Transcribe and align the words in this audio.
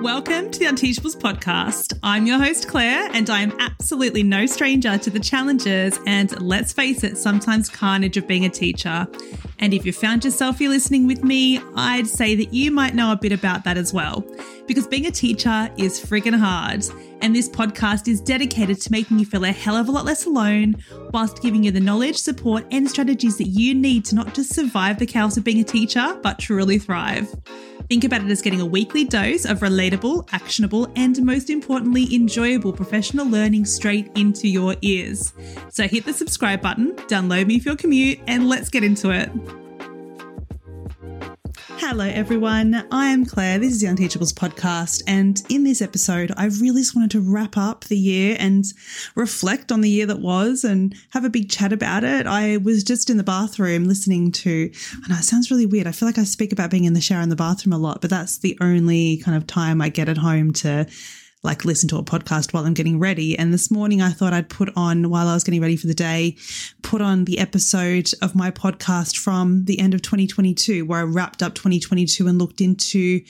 Welcome 0.00 0.50
to 0.50 0.58
the 0.58 0.64
Unteachables 0.64 1.14
podcast. 1.14 1.98
I'm 2.02 2.26
your 2.26 2.38
host, 2.38 2.68
Claire, 2.68 3.10
and 3.12 3.28
I 3.28 3.42
am 3.42 3.52
absolutely 3.60 4.22
no 4.22 4.46
stranger 4.46 4.96
to 4.96 5.10
the 5.10 5.20
challenges 5.20 6.00
and, 6.06 6.40
let's 6.40 6.72
face 6.72 7.04
it, 7.04 7.18
sometimes 7.18 7.68
carnage 7.68 8.16
of 8.16 8.26
being 8.26 8.46
a 8.46 8.48
teacher. 8.48 9.06
And 9.58 9.74
if 9.74 9.84
you 9.84 9.92
found 9.92 10.24
yourself 10.24 10.58
here 10.58 10.70
listening 10.70 11.06
with 11.06 11.22
me, 11.22 11.60
I'd 11.76 12.06
say 12.06 12.34
that 12.34 12.54
you 12.54 12.70
might 12.70 12.94
know 12.94 13.12
a 13.12 13.16
bit 13.16 13.32
about 13.32 13.64
that 13.64 13.76
as 13.76 13.92
well. 13.92 14.24
Because 14.66 14.86
being 14.86 15.04
a 15.04 15.10
teacher 15.10 15.70
is 15.76 16.00
friggin' 16.00 16.38
hard. 16.38 16.82
And 17.20 17.36
this 17.36 17.50
podcast 17.50 18.08
is 18.08 18.22
dedicated 18.22 18.80
to 18.80 18.90
making 18.90 19.18
you 19.18 19.26
feel 19.26 19.44
a 19.44 19.52
hell 19.52 19.76
of 19.76 19.90
a 19.90 19.92
lot 19.92 20.06
less 20.06 20.24
alone, 20.24 20.76
whilst 21.12 21.42
giving 21.42 21.62
you 21.62 21.72
the 21.72 21.80
knowledge, 21.80 22.16
support, 22.16 22.64
and 22.70 22.88
strategies 22.88 23.36
that 23.36 23.48
you 23.48 23.74
need 23.74 24.06
to 24.06 24.14
not 24.14 24.32
just 24.32 24.54
survive 24.54 24.98
the 24.98 25.04
chaos 25.04 25.36
of 25.36 25.44
being 25.44 25.60
a 25.60 25.64
teacher, 25.64 26.18
but 26.22 26.38
truly 26.38 26.78
thrive. 26.78 27.28
Think 27.90 28.04
about 28.04 28.22
it 28.22 28.30
as 28.30 28.40
getting 28.40 28.60
a 28.60 28.66
weekly 28.66 29.02
dose 29.02 29.44
of 29.44 29.58
relatable, 29.58 30.28
actionable, 30.32 30.92
and 30.94 31.20
most 31.24 31.50
importantly, 31.50 32.14
enjoyable 32.14 32.72
professional 32.72 33.26
learning 33.26 33.64
straight 33.64 34.12
into 34.14 34.46
your 34.46 34.76
ears. 34.82 35.32
So 35.70 35.88
hit 35.88 36.04
the 36.04 36.12
subscribe 36.12 36.62
button, 36.62 36.92
download 37.08 37.48
me 37.48 37.58
for 37.58 37.70
your 37.70 37.76
commute, 37.76 38.20
and 38.28 38.48
let's 38.48 38.68
get 38.68 38.84
into 38.84 39.10
it. 39.10 39.28
Hello, 41.90 42.04
everyone. 42.04 42.86
I 42.92 43.06
am 43.06 43.26
Claire. 43.26 43.58
This 43.58 43.72
is 43.72 43.80
the 43.80 43.88
Unteachables 43.88 44.32
podcast. 44.32 45.02
And 45.08 45.42
in 45.48 45.64
this 45.64 45.82
episode, 45.82 46.30
I 46.36 46.44
really 46.44 46.82
just 46.82 46.94
wanted 46.94 47.10
to 47.10 47.20
wrap 47.20 47.56
up 47.56 47.82
the 47.86 47.98
year 47.98 48.36
and 48.38 48.64
reflect 49.16 49.72
on 49.72 49.80
the 49.80 49.90
year 49.90 50.06
that 50.06 50.20
was 50.20 50.62
and 50.62 50.94
have 51.10 51.24
a 51.24 51.28
big 51.28 51.50
chat 51.50 51.72
about 51.72 52.04
it. 52.04 52.28
I 52.28 52.58
was 52.58 52.84
just 52.84 53.10
in 53.10 53.16
the 53.16 53.24
bathroom 53.24 53.86
listening 53.86 54.30
to, 54.30 54.70
I 55.04 55.08
know 55.08 55.16
it 55.16 55.24
sounds 55.24 55.50
really 55.50 55.66
weird. 55.66 55.88
I 55.88 55.92
feel 55.92 56.06
like 56.06 56.16
I 56.16 56.22
speak 56.22 56.52
about 56.52 56.70
being 56.70 56.84
in 56.84 56.92
the 56.92 57.00
shower 57.00 57.22
in 57.22 57.28
the 57.28 57.34
bathroom 57.34 57.72
a 57.72 57.78
lot, 57.78 58.00
but 58.00 58.10
that's 58.10 58.38
the 58.38 58.56
only 58.60 59.16
kind 59.16 59.36
of 59.36 59.48
time 59.48 59.82
I 59.82 59.88
get 59.88 60.08
at 60.08 60.18
home 60.18 60.52
to 60.52 60.86
like 61.42 61.64
listen 61.64 61.88
to 61.88 61.96
a 61.96 62.02
podcast 62.02 62.52
while 62.52 62.64
I'm 62.66 62.74
getting 62.74 62.98
ready. 62.98 63.38
And 63.38 63.52
this 63.52 63.70
morning 63.70 64.02
I 64.02 64.10
thought 64.10 64.32
I'd 64.32 64.50
put 64.50 64.70
on, 64.76 65.08
while 65.08 65.28
I 65.28 65.34
was 65.34 65.44
getting 65.44 65.60
ready 65.60 65.76
for 65.76 65.86
the 65.86 65.94
day, 65.94 66.36
put 66.82 67.00
on 67.00 67.24
the 67.24 67.38
episode 67.38 68.10
of 68.20 68.34
my 68.34 68.50
podcast 68.50 69.16
from 69.16 69.64
the 69.64 69.80
end 69.80 69.94
of 69.94 70.02
2022, 70.02 70.84
where 70.84 71.00
I 71.00 71.04
wrapped 71.04 71.42
up 71.42 71.54
2022 71.54 72.26
and 72.26 72.38
looked 72.38 72.60
into 72.60 73.22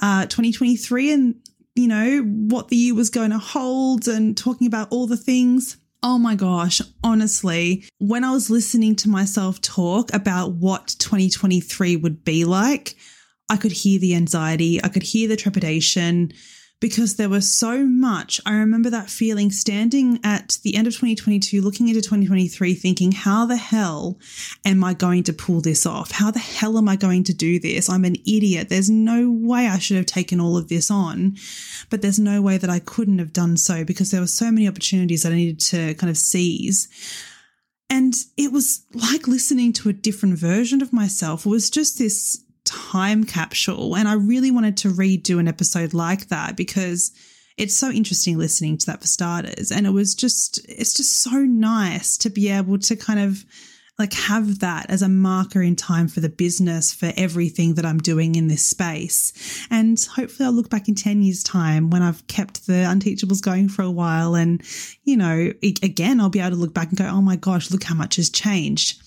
uh, 0.00 0.22
2023 0.22 1.12
and, 1.12 1.34
you 1.74 1.88
know, 1.88 2.22
what 2.22 2.68
the 2.68 2.76
year 2.76 2.94
was 2.94 3.10
going 3.10 3.30
to 3.30 3.38
hold 3.38 4.08
and 4.08 4.36
talking 4.36 4.66
about 4.66 4.88
all 4.90 5.06
the 5.06 5.16
things. 5.16 5.76
Oh 6.02 6.18
my 6.18 6.34
gosh, 6.34 6.80
honestly, 7.02 7.84
when 7.98 8.24
I 8.24 8.30
was 8.30 8.50
listening 8.50 8.94
to 8.96 9.08
myself 9.08 9.60
talk 9.60 10.12
about 10.12 10.52
what 10.52 10.96
2023 10.98 11.96
would 11.96 12.24
be 12.24 12.44
like, 12.44 12.94
I 13.50 13.56
could 13.56 13.72
hear 13.72 13.98
the 13.98 14.14
anxiety, 14.14 14.82
I 14.82 14.88
could 14.88 15.02
hear 15.02 15.28
the 15.28 15.36
trepidation 15.36 16.32
because 16.84 17.16
there 17.16 17.30
was 17.30 17.50
so 17.50 17.86
much. 17.86 18.38
I 18.44 18.56
remember 18.56 18.90
that 18.90 19.08
feeling 19.08 19.50
standing 19.50 20.20
at 20.22 20.58
the 20.64 20.76
end 20.76 20.86
of 20.86 20.92
2022, 20.92 21.62
looking 21.62 21.88
into 21.88 22.02
2023, 22.02 22.74
thinking, 22.74 23.12
how 23.12 23.46
the 23.46 23.56
hell 23.56 24.18
am 24.66 24.84
I 24.84 24.92
going 24.92 25.22
to 25.22 25.32
pull 25.32 25.62
this 25.62 25.86
off? 25.86 26.10
How 26.10 26.30
the 26.30 26.40
hell 26.40 26.76
am 26.76 26.86
I 26.86 26.96
going 26.96 27.24
to 27.24 27.32
do 27.32 27.58
this? 27.58 27.88
I'm 27.88 28.04
an 28.04 28.16
idiot. 28.26 28.68
There's 28.68 28.90
no 28.90 29.30
way 29.30 29.66
I 29.66 29.78
should 29.78 29.96
have 29.96 30.04
taken 30.04 30.42
all 30.42 30.58
of 30.58 30.68
this 30.68 30.90
on, 30.90 31.38
but 31.88 32.02
there's 32.02 32.18
no 32.18 32.42
way 32.42 32.58
that 32.58 32.68
I 32.68 32.80
couldn't 32.80 33.18
have 33.18 33.32
done 33.32 33.56
so 33.56 33.82
because 33.82 34.10
there 34.10 34.20
were 34.20 34.26
so 34.26 34.50
many 34.50 34.68
opportunities 34.68 35.22
that 35.22 35.32
I 35.32 35.36
needed 35.36 35.60
to 35.60 35.94
kind 35.94 36.10
of 36.10 36.18
seize. 36.18 36.90
And 37.88 38.12
it 38.36 38.52
was 38.52 38.84
like 38.92 39.26
listening 39.26 39.72
to 39.72 39.88
a 39.88 39.94
different 39.94 40.36
version 40.36 40.82
of 40.82 40.92
myself. 40.92 41.46
It 41.46 41.48
was 41.48 41.70
just 41.70 41.96
this 41.96 42.44
time 42.74 43.24
capsule. 43.24 43.96
And 43.96 44.08
I 44.08 44.14
really 44.14 44.50
wanted 44.50 44.76
to 44.78 44.88
redo 44.88 45.38
an 45.38 45.48
episode 45.48 45.94
like 45.94 46.28
that 46.28 46.56
because 46.56 47.12
it's 47.56 47.74
so 47.74 47.90
interesting 47.90 48.36
listening 48.36 48.78
to 48.78 48.86
that 48.86 49.00
for 49.00 49.06
starters. 49.06 49.70
And 49.70 49.86
it 49.86 49.90
was 49.90 50.14
just, 50.14 50.64
it's 50.68 50.94
just 50.94 51.22
so 51.22 51.38
nice 51.38 52.16
to 52.18 52.30
be 52.30 52.50
able 52.50 52.78
to 52.78 52.96
kind 52.96 53.20
of 53.20 53.44
like 53.96 54.12
have 54.12 54.58
that 54.58 54.90
as 54.90 55.02
a 55.02 55.08
marker 55.08 55.62
in 55.62 55.76
time 55.76 56.08
for 56.08 56.18
the 56.18 56.28
business 56.28 56.92
for 56.92 57.12
everything 57.16 57.74
that 57.74 57.86
I'm 57.86 57.98
doing 57.98 58.34
in 58.34 58.48
this 58.48 58.66
space. 58.66 59.32
And 59.70 59.96
hopefully 60.16 60.46
I'll 60.46 60.52
look 60.52 60.68
back 60.68 60.88
in 60.88 60.96
10 60.96 61.22
years 61.22 61.44
time 61.44 61.90
when 61.90 62.02
I've 62.02 62.26
kept 62.26 62.66
the 62.66 62.72
unteachables 62.72 63.40
going 63.40 63.68
for 63.68 63.82
a 63.82 63.90
while. 63.90 64.34
And, 64.34 64.60
you 65.04 65.16
know, 65.16 65.52
again, 65.62 66.20
I'll 66.20 66.28
be 66.28 66.40
able 66.40 66.50
to 66.50 66.56
look 66.56 66.74
back 66.74 66.88
and 66.88 66.98
go, 66.98 67.06
oh 67.06 67.22
my 67.22 67.36
gosh, 67.36 67.70
look 67.70 67.84
how 67.84 67.94
much 67.94 68.16
has 68.16 68.30
changed 68.30 69.00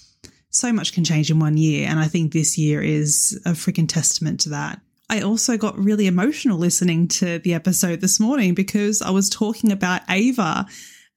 so 0.57 0.73
much 0.73 0.93
can 0.93 1.03
change 1.03 1.29
in 1.29 1.39
one 1.39 1.57
year. 1.57 1.87
And 1.87 1.99
I 1.99 2.07
think 2.07 2.33
this 2.33 2.57
year 2.57 2.81
is 2.81 3.39
a 3.45 3.51
freaking 3.51 3.87
testament 3.87 4.39
to 4.41 4.49
that. 4.49 4.81
I 5.09 5.21
also 5.21 5.57
got 5.57 5.77
really 5.77 6.07
emotional 6.07 6.57
listening 6.57 7.07
to 7.09 7.39
the 7.39 7.53
episode 7.53 8.01
this 8.01 8.19
morning 8.19 8.53
because 8.53 9.01
I 9.01 9.11
was 9.11 9.29
talking 9.29 9.71
about 9.71 10.01
Ava 10.09 10.65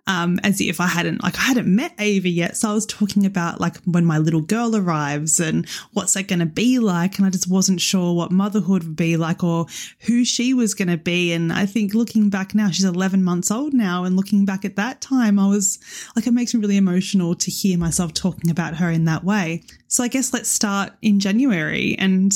um, 0.07 0.39
as 0.43 0.61
if 0.61 0.81
I 0.81 0.87
hadn't 0.87 1.23
like 1.23 1.39
I 1.39 1.43
hadn't 1.43 1.75
met 1.75 1.95
Ava 1.99 2.29
yet. 2.29 2.57
So 2.57 2.71
I 2.71 2.75
was 2.75 2.87
talking 2.87 3.27
about 3.27 3.61
like 3.61 3.77
when 3.85 4.05
my 4.05 4.19
little 4.19 4.41
girl 4.41 4.77
arrives 4.77 5.41
and 5.41 5.69
what's 5.93 6.15
that 6.15 6.29
going 6.29 6.41
to 6.41 6.47
be 6.47 6.79
like, 6.79 7.19
and 7.19 7.27
I 7.27 7.31
just 7.31 7.49
wasn't 7.49 7.81
sure 7.81 8.15
what 8.15 8.31
motherhood 8.31 8.85
would 8.85 8.97
be 8.97 9.17
like 9.17 9.45
or 9.45 9.67
who 10.01 10.25
she 10.25 10.55
was 10.55 10.75
going 10.75 10.89
to 10.89 10.97
be. 10.97 11.33
And 11.33 11.53
I 11.53 11.67
think 11.67 11.95
looking 11.95 12.31
back 12.31 12.55
now, 12.55 12.71
she's 12.71 12.85
11 12.85 13.23
months 13.23 13.51
old 13.51 13.75
now, 13.75 14.05
and 14.05 14.17
looking 14.17 14.45
back 14.45 14.65
at 14.65 14.77
that 14.77 15.01
time, 15.01 15.39
I 15.39 15.49
was 15.49 15.79
like, 16.17 16.27
it 16.27 16.33
makes 16.33 16.55
me 16.55 16.61
really 16.61 16.77
emotional 16.77 17.35
to 17.35 17.51
hear 17.51 17.79
myself 17.79 18.15
talking 18.15 18.51
about 18.51 18.77
her 18.77 18.91
in 18.91 19.05
that 19.05 19.25
way. 19.25 19.63
So 19.89 20.05
I 20.05 20.09
guess 20.09 20.33
let's 20.33 20.49
start 20.49 20.93
in 21.03 21.21
January 21.21 21.97
and 21.99 22.33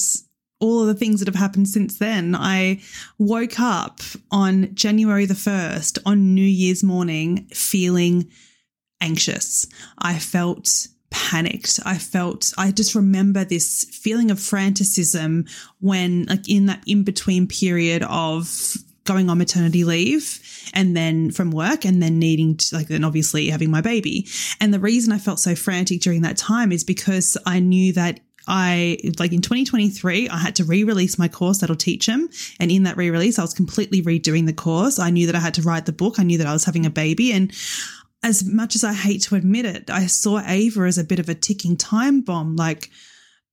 all 0.64 0.80
of 0.80 0.86
the 0.86 0.94
things 0.94 1.20
that 1.20 1.28
have 1.28 1.34
happened 1.34 1.68
since 1.68 1.98
then. 1.98 2.34
I 2.34 2.80
woke 3.18 3.60
up 3.60 4.00
on 4.30 4.74
January 4.74 5.26
the 5.26 5.34
1st 5.34 5.98
on 6.06 6.34
New 6.34 6.40
Year's 6.40 6.82
morning 6.82 7.46
feeling 7.52 8.30
anxious. 9.00 9.66
I 9.98 10.18
felt 10.18 10.88
panicked. 11.10 11.80
I 11.84 11.98
felt, 11.98 12.54
I 12.56 12.72
just 12.72 12.94
remember 12.94 13.44
this 13.44 13.84
feeling 13.84 14.30
of 14.30 14.40
franticism 14.40 15.44
when, 15.80 16.24
like, 16.24 16.48
in 16.48 16.66
that 16.66 16.82
in 16.86 17.04
between 17.04 17.46
period 17.46 18.02
of 18.02 18.74
going 19.04 19.28
on 19.28 19.36
maternity 19.36 19.84
leave 19.84 20.40
and 20.72 20.96
then 20.96 21.30
from 21.30 21.50
work 21.50 21.84
and 21.84 22.02
then 22.02 22.18
needing 22.18 22.56
to 22.56 22.74
like 22.74 22.88
then 22.88 23.04
obviously 23.04 23.50
having 23.50 23.70
my 23.70 23.82
baby. 23.82 24.26
And 24.62 24.72
the 24.72 24.80
reason 24.80 25.12
I 25.12 25.18
felt 25.18 25.38
so 25.38 25.54
frantic 25.54 26.00
during 26.00 26.22
that 26.22 26.38
time 26.38 26.72
is 26.72 26.84
because 26.84 27.36
I 27.44 27.60
knew 27.60 27.92
that 27.92 28.20
I 28.46 28.98
like 29.18 29.32
in 29.32 29.40
2023, 29.40 30.28
I 30.28 30.36
had 30.36 30.56
to 30.56 30.64
re-release 30.64 31.18
my 31.18 31.28
course 31.28 31.58
that'll 31.58 31.76
teach 31.76 32.06
them. 32.06 32.28
And 32.60 32.70
in 32.70 32.82
that 32.82 32.96
re-release, 32.96 33.38
I 33.38 33.42
was 33.42 33.54
completely 33.54 34.02
redoing 34.02 34.46
the 34.46 34.52
course. 34.52 34.98
I 34.98 35.10
knew 35.10 35.26
that 35.26 35.34
I 35.34 35.40
had 35.40 35.54
to 35.54 35.62
write 35.62 35.86
the 35.86 35.92
book. 35.92 36.18
I 36.18 36.22
knew 36.22 36.38
that 36.38 36.46
I 36.46 36.52
was 36.52 36.64
having 36.64 36.86
a 36.86 36.90
baby. 36.90 37.32
And 37.32 37.52
as 38.22 38.44
much 38.44 38.74
as 38.74 38.84
I 38.84 38.92
hate 38.92 39.22
to 39.22 39.36
admit 39.36 39.66
it, 39.66 39.90
I 39.90 40.06
saw 40.06 40.40
Ava 40.44 40.82
as 40.82 40.98
a 40.98 41.04
bit 41.04 41.18
of 41.18 41.28
a 41.28 41.34
ticking 41.34 41.76
time 41.76 42.20
bomb. 42.20 42.56
Like 42.56 42.90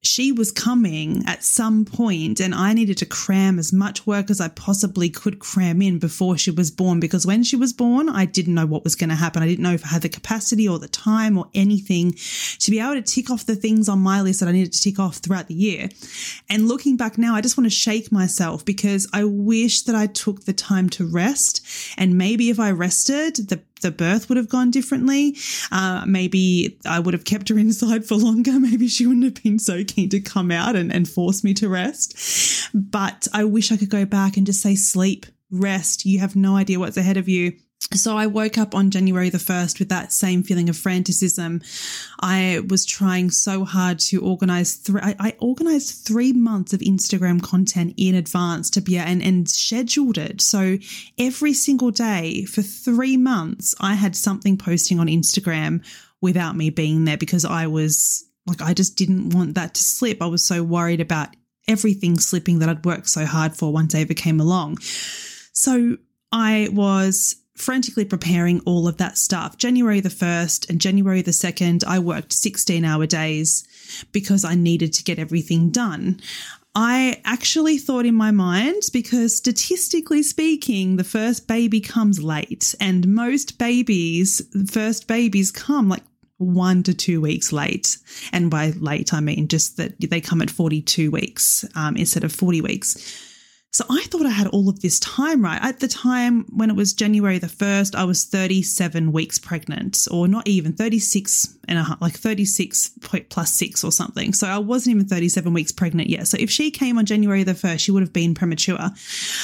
she 0.04 0.32
was 0.32 0.52
coming 0.52 1.24
at 1.28 1.44
some 1.44 1.86
point 1.86 2.40
and 2.40 2.56
I 2.56 2.74
needed 2.74 2.98
to 2.98 3.06
cram 3.06 3.60
as 3.60 3.72
much 3.72 4.08
work 4.08 4.32
as 4.32 4.42
I 4.42 4.48
possibly 4.48 5.12
could 5.12 5.38
cram 5.38 5.80
in 5.80 6.00
before 6.00 6.40
she 6.40 6.50
was 6.50 6.72
born 6.72 7.00
because 7.00 7.26
when 7.26 7.44
she 7.44 7.56
was 7.56 7.72
born, 7.72 8.10
I 8.10 8.26
didn't 8.26 8.56
know 8.56 8.66
what 8.66 8.84
was 8.84 8.96
going 8.96 9.12
to 9.12 9.16
happen. 9.16 9.44
I 9.44 9.48
didn't 9.48 9.64
know 9.64 9.74
if 9.74 9.86
I 9.86 9.90
had 9.90 10.02
the 10.02 10.10
capacity 10.10 10.68
or 10.68 10.80
the 10.80 10.88
time 10.88 11.38
or 11.38 11.50
anything 11.54 12.14
to 12.60 12.72
be 12.72 12.80
able 12.80 12.96
to 12.96 13.04
tick 13.04 13.30
off 13.30 13.46
the 13.46 13.56
things 13.56 13.88
on 13.88 14.00
my 14.00 14.22
list 14.22 14.40
that 14.40 14.50
I 14.50 14.54
needed 14.54 14.74
to 14.74 14.82
tick 14.82 14.98
off 14.98 15.18
throughout 15.18 15.48
the 15.48 15.54
year. 15.54 15.90
And 16.50 16.68
looking 16.68 16.98
back 16.98 17.20
now, 17.20 17.36
I 17.36 17.42
just 17.42 17.56
want 17.56 17.66
to 17.66 17.76
shake 17.76 18.12
myself 18.12 18.66
because 18.66 19.08
I 19.14 19.24
wish 19.26 19.84
that 19.84 19.96
I 19.96 20.08
took 20.08 20.46
the 20.46 20.54
time 20.54 20.90
to 20.92 21.06
rest. 21.06 21.64
And 21.96 22.18
maybe 22.18 22.50
if 22.50 22.60
I 22.60 22.72
rested, 22.72 23.36
the 23.36 23.62
the 23.82 23.92
birth 23.92 24.30
would 24.30 24.38
have 24.38 24.50
gone 24.50 24.72
differently. 24.72 25.36
Uh, 25.72 26.04
maybe 26.08 26.80
I 26.86 27.00
would 27.00 27.14
have 27.14 27.26
kept 27.26 27.50
her 27.50 27.58
inside 27.60 28.06
for 28.06 28.16
longer. 28.16 28.60
Maybe 28.60 28.88
she 28.88 29.06
wouldn't 29.06 29.26
have 29.26 29.44
been 29.44 29.60
so 29.60 29.84
keen 29.84 30.10
to 30.10 30.20
come 30.20 30.52
out 30.52 30.76
and, 30.76 30.92
and 30.92 31.08
force 31.08 31.44
me 31.44 31.54
to 31.56 31.70
rest. 31.70 32.70
But 32.74 33.28
I 33.34 33.44
wish 33.44 33.72
I 33.72 33.78
could 33.78 33.90
go 33.90 34.06
back 34.06 34.38
and 34.38 34.46
just 34.46 34.62
say, 34.62 34.76
sleep, 34.76 35.26
rest. 35.50 36.06
You 36.06 36.20
have 36.20 36.36
no 36.36 36.56
idea 36.56 36.80
what's 36.80 36.98
ahead 36.98 37.18
of 37.18 37.28
you. 37.28 37.54
So 37.94 38.16
I 38.16 38.28
woke 38.28 38.58
up 38.58 38.74
on 38.74 38.92
January 38.92 39.30
the 39.30 39.38
1st 39.38 39.80
with 39.80 39.90
that 39.90 40.14
same 40.14 40.44
feeling 40.44 40.70
of 40.70 40.78
franticism. 40.78 41.62
I 42.22 42.62
was 42.70 42.86
trying 42.86 43.32
so 43.32 43.66
hard 43.66 44.00
to 44.00 44.22
organize 44.22 44.76
three, 44.76 45.02
I, 45.02 45.16
I, 45.20 45.36
organized 45.40 46.06
three 46.06 46.32
months 46.32 46.74
of 46.74 46.80
Instagram 46.80 47.42
content 47.42 47.96
in 47.98 48.16
advance 48.16 48.70
to 48.72 48.82
be, 48.82 48.98
and, 48.98 49.22
and 49.22 49.50
scheduled 49.50 50.18
it. 50.18 50.42
So 50.42 50.78
every 51.18 51.54
single 51.54 51.92
day 51.92 52.46
for 52.46 52.62
three 52.62 53.18
months, 53.18 53.76
I 53.82 53.96
had 53.96 54.16
something 54.16 54.58
posting 54.58 55.00
on 55.00 55.08
Instagram 55.08 55.84
without 56.22 56.56
me 56.56 56.70
being 56.70 57.04
there 57.06 57.18
because 57.18 57.44
I 57.44 57.68
was 57.68 58.24
like, 58.46 58.62
I 58.62 58.74
just 58.74 58.96
didn't 58.96 59.32
want 59.32 59.56
that 59.56 59.74
to 59.74 59.84
slip. 59.84 60.22
I 60.22 60.28
was 60.28 60.46
so 60.46 60.64
worried 60.64 61.02
about 61.02 61.30
everything 61.68 62.20
slipping 62.20 62.60
that 62.60 62.70
I'd 62.70 62.86
worked 62.86 63.10
so 63.10 63.26
hard 63.26 63.56
for 63.56 63.74
once 63.74 63.96
Ava 63.96 64.14
came 64.14 64.40
along. 64.40 64.78
So 65.54 65.98
I 66.32 66.70
was 66.72 67.36
frantically 67.62 68.06
preparing 68.06 68.60
all 68.62 68.88
of 68.88 68.98
that 68.98 69.18
stuff. 69.18 69.58
January 69.58 70.00
the 70.00 70.10
1st 70.10 70.70
and 70.70 70.82
January 70.82 71.22
the 71.22 71.32
2nd, 71.32 71.84
I 71.86 72.00
worked 72.00 72.34
16 72.34 72.84
hour 72.84 73.06
days 73.06 73.66
because 74.12 74.44
I 74.44 74.56
needed 74.56 74.94
to 74.94 75.04
get 75.04 75.20
everything 75.20 75.70
done. 75.70 76.20
I 76.74 77.22
actually 77.26 77.78
thought 77.78 78.06
in 78.06 78.16
my 78.16 78.32
mind, 78.32 78.84
because 78.94 79.36
statistically 79.36 80.24
speaking, 80.24 80.96
the 80.96 81.04
first 81.04 81.46
baby 81.46 81.82
comes 81.82 82.24
late, 82.24 82.74
and 82.80 83.08
most 83.10 83.58
babies, 83.58 84.42
first 84.72 85.06
babies 85.06 85.52
come 85.52 85.90
like 85.90 86.04
one 86.38 86.82
to 86.84 86.94
two 86.94 87.22
weeks 87.22 87.52
late. 87.52 87.98
And 88.32 88.50
by 88.50 88.72
late, 88.80 89.14
I 89.14 89.20
mean 89.20 89.50
just 89.50 89.78
that 89.78 89.96
they 90.00 90.22
come 90.22 90.42
at 90.42 90.50
42 90.50 91.12
weeks 91.12 91.66
um, 91.76 91.98
instead 91.98 92.24
of 92.24 92.32
40 92.32 92.62
weeks. 92.62 93.31
So 93.74 93.86
I 93.90 94.04
thought 94.04 94.26
I 94.26 94.32
had 94.32 94.48
all 94.48 94.68
of 94.68 94.82
this 94.82 95.00
time 95.00 95.42
right. 95.42 95.60
At 95.62 95.80
the 95.80 95.88
time 95.88 96.46
when 96.50 96.70
it 96.70 96.76
was 96.76 96.94
January 96.94 97.40
the 97.40 97.48
1st, 97.48 97.96
I 97.96 98.04
was 98.04 98.26
37 98.26 99.14
weeks 99.14 99.40
pregnant, 99.40 100.08
or 100.12 100.28
not 100.28 100.46
even 100.46 100.74
36 100.74 101.58
and 101.70 101.80
a 101.80 101.84
half, 101.84 102.02
like 102.02 102.18
36 102.18 102.92
plus 103.30 103.54
six 103.54 103.82
or 103.86 103.92
something. 103.94 104.34
So 104.34 104.48
I 104.48 104.58
wasn't 104.58 104.98
even 104.98 105.08
37 105.08 105.54
weeks 105.54 105.72
pregnant 105.72 106.10
yet. 106.10 106.28
So 106.28 106.38
if 106.38 106.52
she 106.52 106.70
came 106.70 106.98
on 106.98 107.06
January 107.06 107.44
the 107.44 107.54
1st, 107.54 107.80
she 107.80 107.92
would 107.92 108.04
have 108.04 108.12
been 108.12 108.34
premature. 108.34 108.90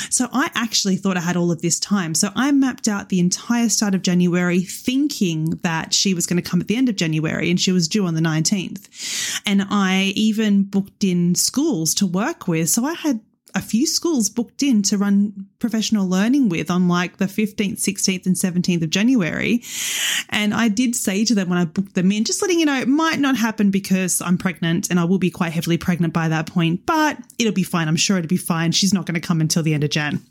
So 0.10 0.28
I 0.34 0.52
actually 0.56 0.98
thought 0.98 1.16
I 1.16 1.22
had 1.22 1.38
all 1.38 1.50
of 1.50 1.62
this 1.62 1.80
time. 1.80 2.14
So 2.14 2.30
I 2.36 2.52
mapped 2.52 2.90
out 2.90 3.08
the 3.08 3.22
entire 3.22 3.70
start 3.70 3.96
of 3.96 4.02
January 4.02 4.60
thinking 4.60 5.52
that 5.64 5.94
she 5.94 6.14
was 6.14 6.26
going 6.26 6.42
to 6.42 6.50
come 6.50 6.60
at 6.60 6.68
the 6.68 6.76
end 6.76 6.90
of 6.90 6.98
January 6.98 7.50
and 7.50 7.62
she 7.62 7.72
was 7.72 7.88
due 7.88 8.06
on 8.06 8.14
the 8.14 8.22
19th. 8.22 9.42
And 9.46 9.66
I 9.70 10.12
even 10.18 10.64
booked 10.64 11.06
in 11.06 11.36
schools 11.36 11.94
to 11.96 12.06
work 12.06 12.50
with. 12.50 12.68
So 12.68 12.84
I 12.84 12.94
had 12.94 13.22
a 13.56 13.62
few 13.62 13.88
schools 13.88 14.30
booked 14.30 14.62
in 14.62 14.82
to 14.84 14.98
run 14.98 15.48
professional 15.60 16.08
learning 16.08 16.50
with 16.50 16.70
on 16.70 16.88
like 16.88 17.18
the 17.18 17.26
15th, 17.26 17.80
16th, 17.80 18.26
and 18.26 18.36
17th 18.36 18.84
of 18.84 18.90
January. 18.90 19.64
And 20.30 20.54
I 20.54 20.68
did 20.68 20.96
say 20.96 21.26
to 21.26 21.36
them 21.36 21.50
when 21.50 21.58
I 21.58 21.66
booked 21.66 21.96
them 21.96 22.12
in, 22.12 22.24
just 22.24 22.42
letting 22.42 22.60
you 22.60 22.66
know, 22.66 22.80
it 22.80 22.88
might 22.88 23.20
not 23.20 23.36
happen 23.38 23.72
because 23.72 24.22
I'm 24.22 24.38
pregnant 24.38 24.90
and 24.90 25.00
I 25.00 25.06
will 25.06 25.18
be 25.18 25.32
quite 25.32 25.54
heavily 25.54 25.78
pregnant 25.78 26.14
by 26.14 26.28
that 26.28 26.48
point, 26.48 26.86
but 26.86 27.18
it'll 27.40 27.54
be 27.54 27.64
fine. 27.64 27.88
I'm 27.88 27.96
sure 27.96 28.18
it'll 28.18 28.28
be 28.28 28.38
fine. 28.38 28.72
She's 28.72 28.94
not 28.94 29.06
going 29.06 29.20
to 29.20 29.28
come 29.28 29.42
until 29.42 29.64
the 29.64 29.74
end 29.74 29.84
of 29.84 29.90
Jan. 29.90 30.22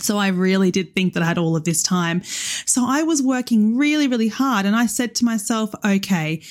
So 0.00 0.16
I 0.16 0.28
really 0.28 0.70
did 0.70 0.94
think 0.94 1.14
that 1.14 1.22
I 1.22 1.26
had 1.26 1.38
all 1.38 1.56
of 1.56 1.64
this 1.64 1.82
time. 1.82 2.22
So 2.22 2.84
I 2.86 3.02
was 3.02 3.22
working 3.22 3.76
really, 3.76 4.06
really 4.06 4.28
hard. 4.28 4.64
And 4.64 4.76
I 4.76 4.86
said 4.86 5.14
to 5.16 5.24
myself, 5.24 5.74
okay, 5.84 6.42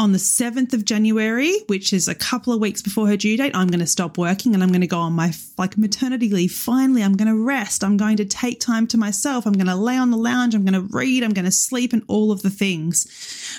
on 0.00 0.12
the 0.12 0.18
7th 0.18 0.72
of 0.72 0.86
January, 0.86 1.52
which 1.66 1.92
is 1.92 2.08
a 2.08 2.14
couple 2.14 2.54
of 2.54 2.60
weeks 2.60 2.80
before 2.80 3.06
her 3.06 3.18
due 3.18 3.36
date, 3.36 3.54
I'm 3.54 3.68
going 3.68 3.80
to 3.80 3.86
stop 3.86 4.16
working 4.16 4.54
and 4.54 4.62
I'm 4.62 4.70
going 4.70 4.80
to 4.80 4.86
go 4.86 4.98
on 4.98 5.12
my 5.12 5.34
like 5.58 5.76
maternity 5.76 6.30
leave. 6.30 6.52
Finally, 6.52 7.02
I'm 7.02 7.18
going 7.18 7.28
to 7.28 7.36
rest. 7.36 7.84
I'm 7.84 7.98
going 7.98 8.16
to 8.16 8.24
take 8.24 8.60
time 8.60 8.86
to 8.86 8.96
myself. 8.96 9.44
I'm 9.44 9.52
going 9.52 9.66
to 9.66 9.76
lay 9.76 9.98
on 9.98 10.10
the 10.10 10.16
lounge. 10.16 10.54
I'm 10.54 10.64
going 10.64 10.72
to 10.72 10.96
read. 10.96 11.22
I'm 11.22 11.34
going 11.34 11.44
to 11.44 11.50
sleep 11.50 11.92
and 11.92 12.02
all 12.08 12.32
of 12.32 12.40
the 12.40 12.48
things. 12.48 13.10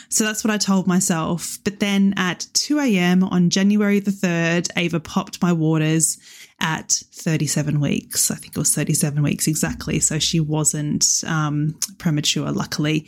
So 0.10 0.24
that's 0.24 0.44
what 0.44 0.50
I 0.50 0.58
told 0.58 0.88
myself. 0.88 1.60
But 1.64 1.80
then 1.80 2.16
at 2.18 2.48
2 2.54 2.80
a.m. 2.80 3.24
on 3.24 3.52
January 3.52 4.00
the 4.00 4.10
3rd, 4.10 4.72
Ava 4.76 5.00
popped 5.00 5.44
my 5.44 5.54
waters 5.54 6.18
at 6.60 7.04
37 7.12 7.80
weeks. 7.80 8.32
I 8.32 8.36
think 8.36 8.56
it 8.56 8.60
was 8.60 8.74
37 8.74 9.22
weeks 9.22 9.46
exactly. 9.46 10.00
So 10.00 10.18
she 10.18 10.40
wasn't 10.40 11.06
um, 11.28 11.78
premature, 12.00 12.52
luckily. 12.52 13.08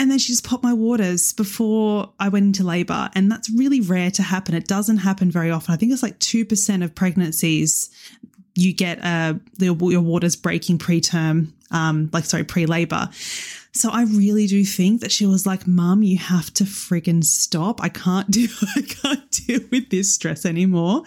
And 0.00 0.10
then 0.10 0.18
she 0.18 0.32
just 0.32 0.44
popped 0.44 0.64
my 0.64 0.72
waters 0.72 1.34
before 1.34 2.10
I 2.18 2.30
went 2.30 2.46
into 2.46 2.64
labor. 2.64 3.10
And 3.14 3.30
that's 3.30 3.50
really 3.50 3.82
rare 3.82 4.10
to 4.12 4.22
happen. 4.22 4.54
It 4.54 4.66
doesn't 4.66 4.96
happen 4.96 5.30
very 5.30 5.50
often. 5.50 5.74
I 5.74 5.76
think 5.76 5.92
it's 5.92 6.02
like 6.02 6.18
2% 6.20 6.82
of 6.82 6.94
pregnancies 6.94 7.90
you 8.54 8.72
get 8.72 8.98
uh, 9.04 9.34
your, 9.58 9.76
your 9.90 10.00
waters 10.00 10.36
breaking 10.36 10.78
preterm, 10.78 11.52
um, 11.70 12.08
like, 12.14 12.24
sorry, 12.24 12.44
pre 12.44 12.64
labor. 12.64 13.10
So 13.72 13.90
I 13.90 14.04
really 14.04 14.46
do 14.46 14.64
think 14.64 15.02
that 15.02 15.12
she 15.12 15.26
was 15.26 15.44
like, 15.44 15.66
Mum, 15.66 16.02
you 16.02 16.16
have 16.16 16.52
to 16.54 16.64
friggin' 16.64 17.22
stop. 17.22 17.82
I 17.82 17.90
can't 17.90 18.30
do, 18.30 18.48
I 18.76 18.80
can't 18.80 19.30
deal 19.30 19.60
with 19.70 19.90
this 19.90 20.14
stress 20.14 20.46
anymore. 20.46 21.02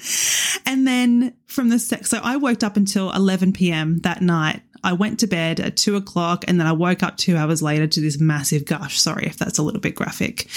And 0.67 0.85
then 0.85 1.33
from 1.47 1.69
the 1.69 1.79
sex, 1.79 2.11
so 2.11 2.19
I 2.23 2.37
worked 2.37 2.63
up 2.63 2.77
until 2.77 3.11
11 3.11 3.53
p.m. 3.53 4.01
that 4.01 4.21
night 4.21 4.61
I 4.83 4.93
went 4.93 5.19
to 5.19 5.27
bed 5.27 5.59
at 5.59 5.77
two 5.77 5.95
o'clock 5.95 6.43
and 6.47 6.59
then 6.59 6.67
I 6.67 6.73
woke 6.73 7.03
up 7.03 7.17
two 7.17 7.37
hours 7.37 7.61
later 7.61 7.87
to 7.87 8.01
this 8.01 8.19
massive 8.19 8.65
gush. 8.65 8.99
Sorry 8.99 9.25
if 9.25 9.37
that's 9.37 9.57
a 9.57 9.63
little 9.63 9.81
bit 9.81 9.95
graphic. 9.95 10.47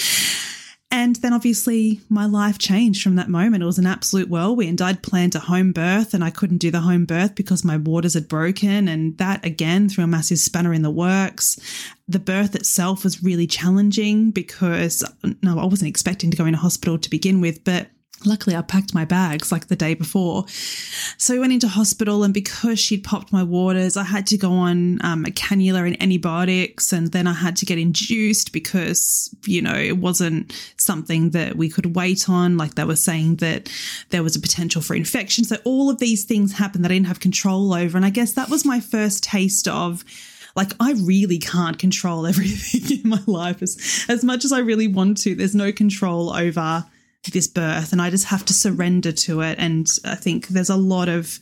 And 0.91 1.17
then 1.17 1.33
obviously 1.33 2.01
my 2.09 2.27
life 2.27 2.59
changed 2.59 3.03
from 3.03 3.17
that 3.17 3.29
moment. 3.29 3.63
It 3.63 3.67
was 3.67 3.79
an 3.79 3.87
absolute 3.87 4.29
whirlwind. 4.29 4.81
I'd 4.81 5.03
planned 5.03 5.35
a 5.35 5.41
home 5.41 5.73
birth 5.73 6.15
and 6.15 6.23
I 6.23 6.31
couldn't 6.31 6.59
do 6.59 6.71
the 6.71 6.81
home 6.81 7.05
birth 7.05 7.35
because 7.35 7.65
my 7.65 7.77
waters 7.77 8.15
had 8.15 8.29
broken. 8.29 8.87
And 8.87 9.19
that 9.19 9.45
again 9.45 9.89
threw 9.89 10.05
a 10.05 10.07
massive 10.07 10.39
spanner 10.39 10.73
in 10.73 10.83
the 10.83 10.91
works. 10.91 11.59
The 12.07 12.21
birth 12.21 12.55
itself 12.55 13.03
was 13.03 13.23
really 13.23 13.49
challenging 13.49 14.31
because 14.31 15.05
no, 15.43 15.59
I 15.59 15.67
wasn't 15.67 15.89
expecting 15.89 16.31
to 16.31 16.37
go 16.37 16.47
into 16.47 16.59
hospital 16.59 16.99
to 16.99 17.11
begin 17.11 17.41
with, 17.41 17.65
but 17.65 17.89
Luckily, 18.25 18.57
I 18.57 18.63
packed 18.63 18.95
my 18.95 19.05
bags 19.05 19.53
like 19.53 19.69
the 19.69 19.77
day 19.77 19.95
before. 19.95 20.47
So 21.19 21.35
we 21.35 21.41
went 21.41 21.53
into 21.53 21.69
hospital, 21.69 22.25
and 22.25 22.33
because 22.33 22.79
she'd 22.79 23.05
popped 23.05 23.31
my 23.33 23.43
waters, 23.43 23.97
I 23.97 24.05
had 24.05 24.27
to 24.29 24.39
go 24.39 24.53
on 24.53 25.05
um, 25.05 25.25
a 25.27 25.31
cannula 25.31 25.87
and 25.87 26.03
antibiotics. 26.03 26.93
And 26.93 27.13
then 27.13 27.27
I 27.27 27.35
had 27.35 27.57
to 27.57 27.67
get 27.67 27.79
induced 27.79 28.53
because, 28.53 29.35
you 29.45 29.61
know, 29.61 29.75
it 29.75 29.99
wasn't 29.99 30.53
something 30.79 31.31
that 31.31 31.57
we 31.57 31.69
could 31.69 31.95
wait 31.95 32.29
on. 32.29 32.57
Like 32.57 32.75
they 32.75 32.85
were 32.85 32.97
saying 32.97 33.37
that 33.37 33.71
there 34.11 34.23
was 34.23 34.35
a 34.35 34.41
potential 34.41 34.81
for 34.81 34.95
infection. 34.95 35.45
So 35.45 35.57
all 35.65 35.91
of 35.91 35.99
these 35.99 36.25
things 36.25 36.53
happened 36.55 36.85
that 36.85 36.91
I 36.91 36.95
didn't 36.95 37.09
have 37.09 37.21
control 37.21 37.75
over. 37.75 37.99
And 37.99 38.07
I 38.07 38.11
guess 38.11 38.33
that 38.33 38.49
was 38.49 38.65
my 38.65 38.81
first 38.81 39.25
taste 39.25 39.69
of 39.69 40.05
like 40.57 40.73
I 40.81 40.95
really 40.95 41.39
can't 41.39 41.79
control 41.79 42.27
everything 42.27 43.01
in 43.01 43.09
my 43.09 43.21
life 43.27 43.63
as 43.63 44.07
as 44.09 44.25
much 44.25 44.45
as 44.45 44.53
I 44.53 44.61
really 44.61 44.89
want 44.89 45.19
to. 45.19 45.35
There's 45.35 45.55
no 45.55 45.71
control 45.71 46.31
over 46.31 46.87
this 47.31 47.47
birth 47.47 47.93
and 47.93 48.01
I 48.01 48.11
just 48.11 48.27
have 48.27 48.45
to 48.47 48.55
surrender 48.55 49.13
to 49.13 49.41
it. 49.43 49.59
And 49.59 49.87
I 50.05 50.15
think 50.15 50.49
there's 50.49 50.71
a 50.71 50.77
lot 50.77 51.09
of 51.09 51.39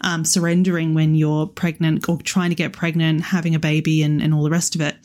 um, 0.00 0.24
surrendering 0.24 0.94
when 0.94 1.14
you're 1.14 1.46
pregnant 1.46 2.08
or 2.08 2.18
trying 2.18 2.50
to 2.50 2.56
get 2.56 2.72
pregnant, 2.72 3.22
having 3.22 3.54
a 3.54 3.58
baby, 3.58 4.02
and, 4.02 4.20
and 4.22 4.34
all 4.34 4.42
the 4.42 4.50
rest 4.50 4.74
of 4.74 4.80
it. 4.80 4.96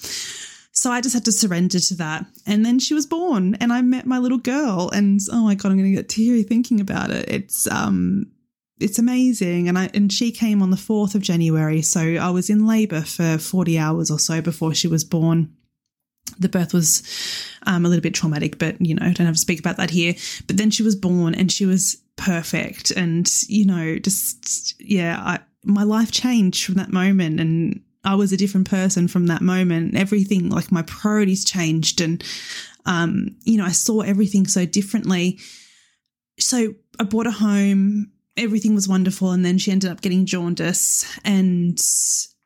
So 0.74 0.90
I 0.90 1.02
just 1.02 1.14
had 1.14 1.26
to 1.26 1.32
surrender 1.32 1.80
to 1.80 1.96
that. 1.96 2.26
And 2.48 2.66
then 2.66 2.80
she 2.80 2.94
was 2.94 3.06
born 3.06 3.56
and 3.56 3.74
I 3.74 3.82
met 3.82 4.06
my 4.06 4.18
little 4.18 4.38
girl 4.38 4.90
and 4.94 5.20
oh 5.32 5.44
my 5.44 5.56
god, 5.56 5.72
I'm 5.72 5.78
going 5.78 5.92
to 5.92 5.96
get 5.96 6.10
teary 6.10 6.44
thinking 6.44 6.80
about 6.80 7.12
it. 7.12 7.30
It's 7.30 7.68
um 7.68 8.32
it's 8.80 8.98
amazing 8.98 9.68
and 9.68 9.78
I 9.78 9.90
and 9.94 10.12
she 10.12 10.32
came 10.32 10.62
on 10.62 10.72
the 10.72 10.78
4th 10.78 11.14
of 11.14 11.22
January, 11.22 11.82
so 11.82 12.00
I 12.00 12.30
was 12.32 12.50
in 12.50 12.66
labor 12.66 13.02
for 13.02 13.38
40 13.38 13.78
hours 13.78 14.10
or 14.10 14.18
so 14.18 14.42
before 14.42 14.74
she 14.74 14.88
was 14.88 15.04
born 15.04 15.56
the 16.40 16.50
birth 16.50 16.74
was 16.74 17.04
um, 17.64 17.86
a 17.86 17.90
little 17.90 18.02
bit 18.02 18.14
traumatic, 18.14 18.58
but 18.58 18.80
you 18.80 18.96
know, 18.96 19.06
I 19.06 19.14
don't 19.14 19.28
have 19.28 19.36
to 19.36 19.42
speak 19.42 19.60
about 19.60 19.78
that 19.78 19.90
here. 19.90 20.14
But 20.48 20.58
then 20.58 20.72
she 20.72 20.84
was 20.84 20.96
born 20.96 21.36
and 21.36 21.52
she 21.52 21.66
was 21.66 22.02
perfect. 22.16 22.92
And, 22.92 23.30
you 23.48 23.66
know, 23.66 23.98
just, 23.98 24.80
yeah, 24.80 25.20
I, 25.20 25.40
my 25.64 25.84
life 25.84 26.12
changed 26.12 26.66
from 26.66 26.76
that 26.76 26.92
moment. 26.92 27.40
And 27.40 27.82
I 28.04 28.16
was 28.16 28.32
a 28.32 28.38
different 28.38 28.70
person 28.70 29.08
from 29.08 29.28
that 29.28 29.42
moment. 29.42 29.96
Everything, 29.96 30.50
like 30.50 30.72
my 30.72 30.84
priorities 30.84 31.46
changed. 31.46 32.02
And, 32.02 32.24
um, 32.86 33.36
you 33.44 33.58
know, 33.58 33.66
I 33.66 33.72
saw 33.72 34.02
everything 34.02 34.48
so 34.48 34.66
differently. 34.66 35.40
So 36.40 36.74
I 37.00 37.04
bought 37.04 37.28
a 37.28 37.32
home. 37.32 38.12
Everything 38.38 38.74
was 38.74 38.88
wonderful. 38.88 39.32
And 39.32 39.44
then 39.44 39.58
she 39.58 39.72
ended 39.72 39.92
up 39.92 40.02
getting 40.02 40.26
jaundice. 40.26 41.06
And 41.24 41.80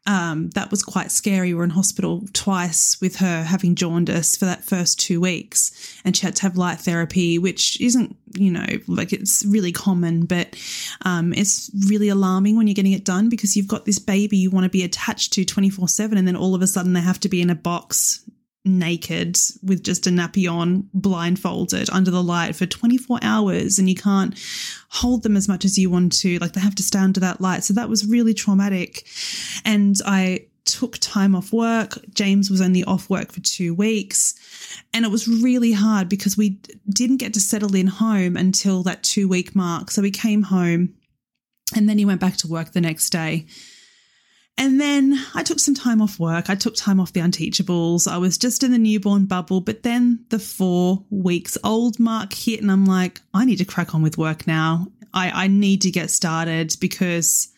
um, 0.07 0.49
that 0.51 0.69
was 0.69 0.83
quite 0.83 1.11
scary. 1.11 1.47
We 1.49 1.55
were 1.55 1.63
in 1.63 1.71
hospital 1.71 2.23
twice 2.33 2.99
with 3.01 3.15
her 3.17 3.43
having 3.43 3.75
jaundice 3.75 4.37
for 4.37 4.45
that 4.45 4.63
first 4.63 4.99
two 4.99 5.19
weeks, 5.19 5.99
and 6.05 6.15
she 6.15 6.25
had 6.25 6.35
to 6.37 6.41
have 6.43 6.57
light 6.57 6.79
therapy, 6.79 7.39
which 7.39 7.81
isn't, 7.81 8.15
you 8.33 8.51
know, 8.51 8.65
like 8.87 9.13
it's 9.13 9.43
really 9.45 9.71
common, 9.71 10.25
but 10.25 10.55
um, 11.03 11.33
it's 11.33 11.71
really 11.87 12.09
alarming 12.09 12.55
when 12.55 12.67
you're 12.67 12.75
getting 12.75 12.91
it 12.91 13.03
done 13.03 13.29
because 13.29 13.57
you've 13.57 13.67
got 13.67 13.85
this 13.85 13.99
baby 13.99 14.37
you 14.37 14.51
want 14.51 14.65
to 14.65 14.69
be 14.69 14.83
attached 14.83 15.33
to 15.33 15.43
24 15.43 15.87
7, 15.87 16.17
and 16.17 16.27
then 16.27 16.35
all 16.35 16.53
of 16.53 16.61
a 16.61 16.67
sudden 16.67 16.93
they 16.93 17.01
have 17.01 17.19
to 17.21 17.29
be 17.29 17.41
in 17.41 17.49
a 17.49 17.55
box 17.55 18.21
naked 18.65 19.37
with 19.63 19.83
just 19.83 20.07
a 20.07 20.09
nappy 20.09 20.51
on, 20.51 20.89
blindfolded 20.93 21.89
under 21.91 22.11
the 22.11 22.23
light 22.23 22.55
for 22.55 22.65
24 22.65 23.19
hours, 23.21 23.79
and 23.79 23.89
you 23.89 23.95
can't 23.95 24.37
hold 24.89 25.23
them 25.23 25.37
as 25.37 25.47
much 25.47 25.65
as 25.65 25.77
you 25.77 25.89
want 25.89 26.11
to. 26.19 26.37
Like 26.39 26.53
they 26.53 26.61
have 26.61 26.75
to 26.75 26.83
stay 26.83 26.99
under 26.99 27.19
that 27.19 27.41
light. 27.41 27.63
So 27.63 27.73
that 27.73 27.89
was 27.89 28.05
really 28.05 28.33
traumatic. 28.33 29.07
And 29.63 29.95
I 30.05 30.47
took 30.65 30.97
time 30.97 31.35
off 31.35 31.53
work. 31.53 31.99
James 32.13 32.49
was 32.49 32.59
only 32.59 32.83
off 32.83 33.09
work 33.09 33.31
for 33.31 33.39
two 33.41 33.73
weeks. 33.73 34.33
And 34.93 35.05
it 35.05 35.11
was 35.11 35.27
really 35.27 35.71
hard 35.71 36.09
because 36.09 36.35
we 36.35 36.59
didn't 36.89 37.17
get 37.17 37.33
to 37.35 37.39
settle 37.39 37.75
in 37.75 37.87
home 37.87 38.35
until 38.35 38.83
that 38.83 39.03
two 39.03 39.27
week 39.27 39.55
mark. 39.55 39.91
So 39.91 40.01
we 40.01 40.11
came 40.11 40.43
home 40.43 40.95
and 41.75 41.87
then 41.87 41.97
he 41.97 42.05
went 42.05 42.21
back 42.21 42.37
to 42.37 42.47
work 42.47 42.71
the 42.71 42.81
next 42.81 43.11
day. 43.11 43.45
And 44.57 44.79
then 44.79 45.19
I 45.33 45.43
took 45.43 45.59
some 45.59 45.75
time 45.75 46.01
off 46.01 46.17
work. 46.17 46.49
I 46.49 46.55
took 46.55 46.75
time 46.75 46.99
off 46.99 47.11
the 47.11 47.19
Unteachables. 47.19 48.07
I 48.07 48.17
was 48.17 48.37
just 48.37 48.63
in 48.63 48.71
the 48.71 48.77
newborn 48.77 49.25
bubble. 49.25 49.59
But 49.59 49.83
then 49.83 50.25
the 50.29 50.39
four 50.39 51.03
weeks 51.09 51.57
old 51.63 51.99
mark 51.99 52.33
hit, 52.33 52.61
and 52.61 52.71
I'm 52.71 52.85
like, 52.85 53.21
I 53.33 53.43
need 53.43 53.57
to 53.57 53.65
crack 53.65 53.93
on 53.93 54.01
with 54.01 54.17
work 54.17 54.47
now. 54.47 54.87
I, 55.13 55.45
I 55.45 55.47
need 55.47 55.81
to 55.81 55.91
get 55.91 56.09
started 56.09 56.75
because 56.79 57.49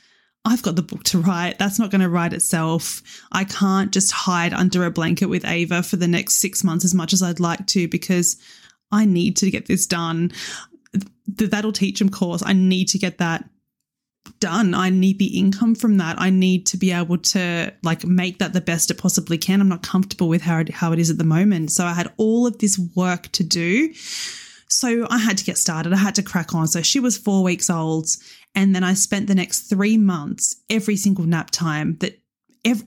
I've 0.43 0.63
got 0.63 0.75
the 0.75 0.81
book 0.81 1.03
to 1.05 1.19
write. 1.19 1.59
That's 1.59 1.77
not 1.77 1.91
going 1.91 2.01
to 2.01 2.09
write 2.09 2.33
itself. 2.33 3.03
I 3.31 3.43
can't 3.43 3.91
just 3.91 4.11
hide 4.11 4.53
under 4.53 4.83
a 4.83 4.91
blanket 4.91 5.27
with 5.27 5.45
Ava 5.45 5.83
for 5.83 5.97
the 5.97 6.07
next 6.07 6.35
six 6.35 6.63
months 6.63 6.83
as 6.83 6.95
much 6.95 7.13
as 7.13 7.21
I'd 7.21 7.39
like 7.39 7.67
to 7.67 7.87
because 7.87 8.37
I 8.91 9.05
need 9.05 9.37
to 9.37 9.51
get 9.51 9.67
this 9.67 9.85
done 9.85 10.31
the 11.27 11.47
That'll 11.47 11.71
Teach 11.71 12.01
course, 12.11 12.43
I 12.45 12.53
need 12.53 12.87
to 12.89 12.97
get 12.97 13.17
that 13.17 13.47
done. 14.39 14.73
I 14.73 14.89
need 14.89 15.19
the 15.19 15.37
income 15.37 15.75
from 15.75 15.97
that. 15.97 16.19
I 16.19 16.29
need 16.29 16.65
to 16.67 16.77
be 16.77 16.91
able 16.91 17.17
to 17.17 17.73
like 17.83 18.05
make 18.05 18.39
that 18.39 18.53
the 18.53 18.61
best 18.61 18.91
it 18.91 18.97
possibly 18.97 19.37
can. 19.37 19.61
I'm 19.61 19.69
not 19.69 19.83
comfortable 19.83 20.29
with 20.29 20.41
how 20.41 20.59
it, 20.59 20.69
how 20.69 20.91
it 20.91 20.99
is 20.99 21.09
at 21.09 21.17
the 21.17 21.23
moment. 21.23 21.71
So 21.71 21.85
I 21.85 21.93
had 21.93 22.11
all 22.17 22.47
of 22.47 22.57
this 22.59 22.79
work 22.95 23.31
to 23.33 23.43
do. 23.43 23.93
So 24.69 25.07
I 25.09 25.17
had 25.17 25.37
to 25.37 25.45
get 25.45 25.57
started. 25.57 25.93
I 25.93 25.97
had 25.97 26.15
to 26.15 26.23
crack 26.23 26.53
on. 26.53 26.67
So 26.67 26.81
she 26.81 26.99
was 26.99 27.17
four 27.17 27.43
weeks 27.43 27.69
old. 27.69 28.07
And 28.53 28.75
then 28.75 28.83
I 28.83 28.93
spent 28.93 29.27
the 29.27 29.35
next 29.35 29.61
three 29.69 29.97
months, 29.97 30.55
every 30.69 30.97
single 30.97 31.25
nap 31.25 31.51
time 31.51 31.97
that 31.99 32.19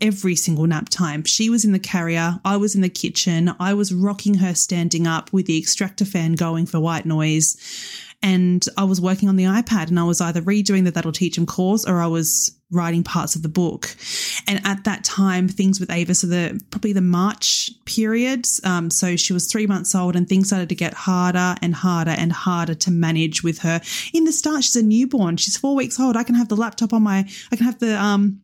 every 0.00 0.36
single 0.36 0.66
nap 0.66 0.88
time. 0.88 1.24
She 1.24 1.48
was 1.48 1.64
in 1.64 1.72
the 1.72 1.78
carrier, 1.78 2.38
I 2.44 2.56
was 2.56 2.74
in 2.74 2.80
the 2.80 2.88
kitchen, 2.88 3.54
I 3.58 3.74
was 3.74 3.94
rocking 3.94 4.34
her 4.34 4.54
standing 4.54 5.06
up 5.06 5.32
with 5.32 5.46
the 5.46 5.58
extractor 5.58 6.04
fan 6.04 6.34
going 6.34 6.66
for 6.66 6.80
white 6.80 7.06
noise 7.06 7.56
and 8.22 8.66
I 8.76 8.84
was 8.84 9.00
working 9.00 9.28
on 9.28 9.36
the 9.36 9.44
iPad 9.44 9.88
and 9.88 9.98
I 9.98 10.04
was 10.04 10.20
either 10.20 10.42
redoing 10.42 10.84
the 10.84 10.90
That'll 10.90 11.12
Teach 11.12 11.36
Them 11.36 11.46
course 11.46 11.86
or 11.86 12.00
I 12.00 12.06
was 12.06 12.54
writing 12.70 13.02
parts 13.02 13.34
of 13.34 13.42
the 13.42 13.48
book. 13.48 13.96
And 14.46 14.60
at 14.64 14.84
that 14.84 15.04
time, 15.04 15.48
things 15.48 15.80
with 15.80 15.90
Ava, 15.90 16.14
so 16.14 16.26
the 16.26 16.62
probably 16.70 16.92
the 16.92 17.00
March 17.00 17.70
period, 17.84 18.46
um, 18.64 18.90
so 18.90 19.16
she 19.16 19.32
was 19.32 19.46
three 19.46 19.66
months 19.66 19.94
old 19.94 20.16
and 20.16 20.28
things 20.28 20.48
started 20.48 20.68
to 20.68 20.74
get 20.74 20.94
harder 20.94 21.56
and 21.62 21.74
harder 21.74 22.12
and 22.12 22.32
harder 22.32 22.74
to 22.74 22.90
manage 22.90 23.42
with 23.42 23.58
her. 23.60 23.80
In 24.12 24.24
the 24.24 24.32
start, 24.32 24.64
she's 24.64 24.76
a 24.76 24.82
newborn. 24.82 25.36
She's 25.36 25.56
four 25.56 25.74
weeks 25.74 25.98
old. 25.98 26.16
I 26.16 26.22
can 26.22 26.34
have 26.34 26.48
the 26.48 26.56
laptop 26.56 26.92
on 26.92 27.02
my, 27.02 27.28
I 27.50 27.56
can 27.56 27.66
have 27.66 27.78
the, 27.78 28.00
um, 28.00 28.42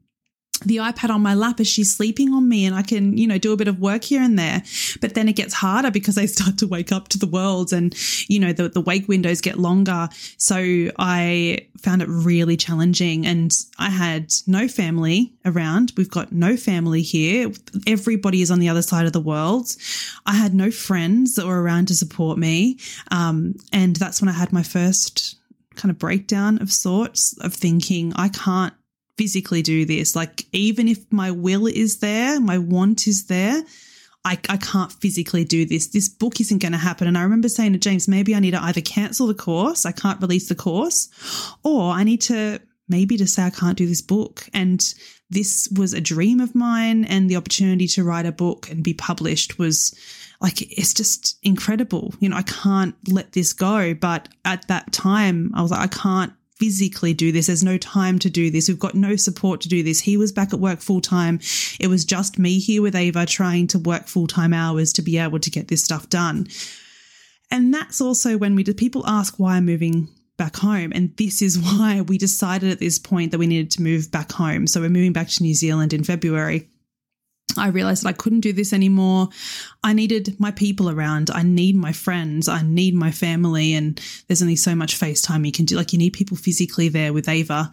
the 0.65 0.77
iPad 0.79 1.11
on 1.11 1.21
my 1.21 1.35
lap 1.35 1.61
as 1.61 1.69
she's 1.69 1.95
sleeping 1.95 2.33
on 2.33 2.49
me 2.49 2.65
and 2.65 2.75
I 2.75 2.83
can, 2.83 3.17
you 3.17 3.27
know, 3.27 3.39
do 3.39 3.53
a 3.53 3.57
bit 3.57 3.69
of 3.69 3.79
work 3.79 4.05
here 4.05 4.23
and 4.23 4.39
there. 4.39 4.63
But 5.01 5.15
then 5.15 5.29
it 5.29 5.35
gets 5.37 5.53
harder 5.53 5.91
because 5.91 6.17
I 6.17 6.27
start 6.27 6.59
to 6.59 6.67
wake 6.67 6.93
up 6.93 7.09
to 7.09 7.19
the 7.19 7.27
world 7.27 7.73
and, 7.73 7.95
you 8.29 8.39
know, 8.39 8.53
the, 8.53 8.69
the 8.69 8.81
wake 8.81 9.07
windows 9.09 9.41
get 9.41 9.59
longer. 9.59 10.09
So 10.39 10.57
I 10.99 11.67
found 11.79 12.03
it 12.03 12.09
really 12.09 12.57
challenging 12.57 13.27
and 13.27 13.53
I 13.79 13.91
had 13.91 14.33
no 14.47 14.67
family 14.67 15.35
around. 15.45 15.93
We've 15.97 16.11
got 16.11 16.33
no 16.33 16.57
family 16.57 17.03
here. 17.03 17.53
Everybody 17.87 18.41
is 18.41 18.51
on 18.51 18.59
the 18.59 18.69
other 18.69 18.83
side 18.83 19.07
of 19.07 19.13
the 19.13 19.21
world. 19.21 19.77
I 20.25 20.35
had 20.35 20.55
no 20.55 20.71
friends 20.71 21.35
that 21.35 21.47
were 21.47 21.63
around 21.63 21.89
to 21.89 21.95
support 21.95 22.39
me. 22.39 22.79
Um, 23.11 23.57
and 23.73 23.97
that's 23.97 24.23
when 24.23 24.29
I 24.29 24.33
had 24.33 24.53
my 24.53 24.63
first 24.63 25.37
kind 25.75 25.91
of 25.91 25.99
breakdown 25.99 26.61
of 26.63 26.73
sorts 26.73 27.37
of 27.41 27.53
thinking, 27.53 28.15
I 28.17 28.31
can't 28.31 28.73
physically 29.17 29.63
do 29.63 29.85
this. 29.85 30.15
Like, 30.15 30.47
even 30.53 30.89
if 30.89 31.11
my 31.11 31.31
will 31.31 31.67
is 31.67 31.99
there, 31.99 32.41
my 32.41 32.59
want 32.59 33.07
is 33.07 33.27
there, 33.27 33.63
I, 34.25 34.39
I 34.49 34.57
can't 34.57 34.93
physically 34.93 35.45
do 35.45 35.65
this. 35.65 35.89
This 35.89 36.09
book 36.09 36.41
isn't 36.41 36.59
going 36.59 36.73
to 36.73 36.79
happen. 36.79 37.07
And 37.07 37.17
I 37.17 37.23
remember 37.23 37.49
saying 37.49 37.73
to 37.75 37.79
James, 37.79 38.09
maybe 38.09 38.35
I 38.35 38.41
need 38.41 38.53
to 38.53 38.63
either 38.63 38.81
cancel 38.81 39.29
the 39.29 39.35
course, 39.35 39.87
I 39.87 39.93
can't 39.93 40.21
release 40.21 40.49
the 40.49 40.57
course, 40.57 41.09
or 41.63 41.93
I 41.93 42.03
need 42.03 42.23
to 42.23 42.61
maybe 42.89 43.17
to 43.17 43.27
say 43.27 43.45
I 43.45 43.51
can't 43.51 43.79
do 43.79 43.87
this 43.87 44.03
book. 44.03 44.49
And 44.53 44.83
this 45.31 45.69
was 45.77 45.93
a 45.93 46.01
dream 46.01 46.41
of 46.41 46.55
mine. 46.55 47.05
And 47.05 47.31
the 47.31 47.37
opportunity 47.37 47.87
to 47.89 48.05
write 48.05 48.27
a 48.27 48.33
book 48.33 48.69
and 48.71 48.83
be 48.83 48.95
published 48.95 49.59
was 49.59 49.95
like, 50.41 50.61
it's 50.63 50.93
just 50.93 51.39
incredible. 51.43 52.13
You 52.21 52.29
know, 52.29 52.37
I 52.37 52.43
can't 52.43 52.95
let 53.09 53.33
this 53.33 53.53
go. 53.53 53.95
But 53.95 54.29
at 54.45 54.67
that 54.69 54.93
time, 54.93 55.53
I 55.55 55.63
was 55.63 55.71
like, 55.71 55.81
I 55.81 55.87
can't 55.87 56.33
physically 56.59 57.15
do 57.15 57.33
this. 57.33 57.47
There's 57.47 57.63
no 57.63 57.79
time 57.79 58.19
to 58.21 58.31
do 58.31 58.51
this. 58.51 58.69
We've 58.69 58.79
got 58.79 58.95
no 58.95 59.17
support 59.17 59.61
to 59.63 59.69
do 59.69 59.83
this. 59.83 60.01
He 60.01 60.17
was 60.17 60.33
back 60.33 60.53
at 60.53 60.61
work 60.61 60.81
full 60.81 61.01
time. 61.01 61.41
It 61.79 61.89
was 61.89 62.05
just 62.05 62.39
me 62.39 62.59
here 62.59 62.83
with 62.83 62.97
Ava 62.97 63.27
trying 63.27 63.67
to 63.69 63.79
work 63.79 64.07
full 64.07 64.27
time 64.27 64.53
hours 64.53 64.93
to 64.95 65.03
be 65.03 65.19
able 65.19 65.39
to 65.41 65.51
get 65.51 65.69
this 65.69 65.85
stuff 65.85 66.09
done. 66.09 66.49
And 67.51 67.73
that's 67.73 68.01
also 68.01 68.37
when 68.37 68.55
we 68.57 68.63
did 68.63 68.77
people 68.77 69.07
ask 69.07 69.39
why 69.39 69.57
I'm 69.57 69.67
moving 69.67 70.09
back 70.37 70.57
home. 70.57 70.93
And 70.95 71.17
this 71.17 71.43
is 71.43 71.59
why 71.61 72.01
we 72.01 72.19
decided 72.19 72.71
at 72.71 72.79
this 72.79 72.99
point 72.99 73.33
that 73.33 73.39
we 73.39 73.47
needed 73.47 73.71
to 73.73 73.83
move 73.83 74.11
back 74.11 74.33
home. 74.33 74.67
So 74.67 74.81
we're 74.81 74.91
moving 74.91 75.13
back 75.13 75.29
to 75.29 75.43
New 75.43 75.55
Zealand 75.55 75.93
in 75.93 76.05
February. 76.05 76.69
I 77.59 77.69
realized 77.69 78.05
that 78.05 78.09
I 78.09 78.13
couldn't 78.13 78.41
do 78.41 78.53
this 78.53 78.73
anymore. 78.73 79.29
I 79.83 79.93
needed 79.93 80.39
my 80.39 80.51
people 80.51 80.91
around. 80.91 81.31
I 81.31 81.43
need 81.43 81.77
my 81.77 81.93
friends. 81.93 82.49
I 82.49 82.63
need 82.63 82.95
my 82.95 83.11
family. 83.11 83.75
And 83.75 84.01
there's 84.27 84.43
only 84.43 84.57
so 84.57 84.75
much 84.75 84.99
FaceTime 84.99 85.47
you 85.47 85.53
can 85.53 85.65
do. 85.65 85.77
Like, 85.77 85.93
you 85.93 85.99
need 85.99 86.13
people 86.13 86.37
physically 86.37 86.89
there 86.89 87.13
with 87.13 87.29
Ava. 87.29 87.71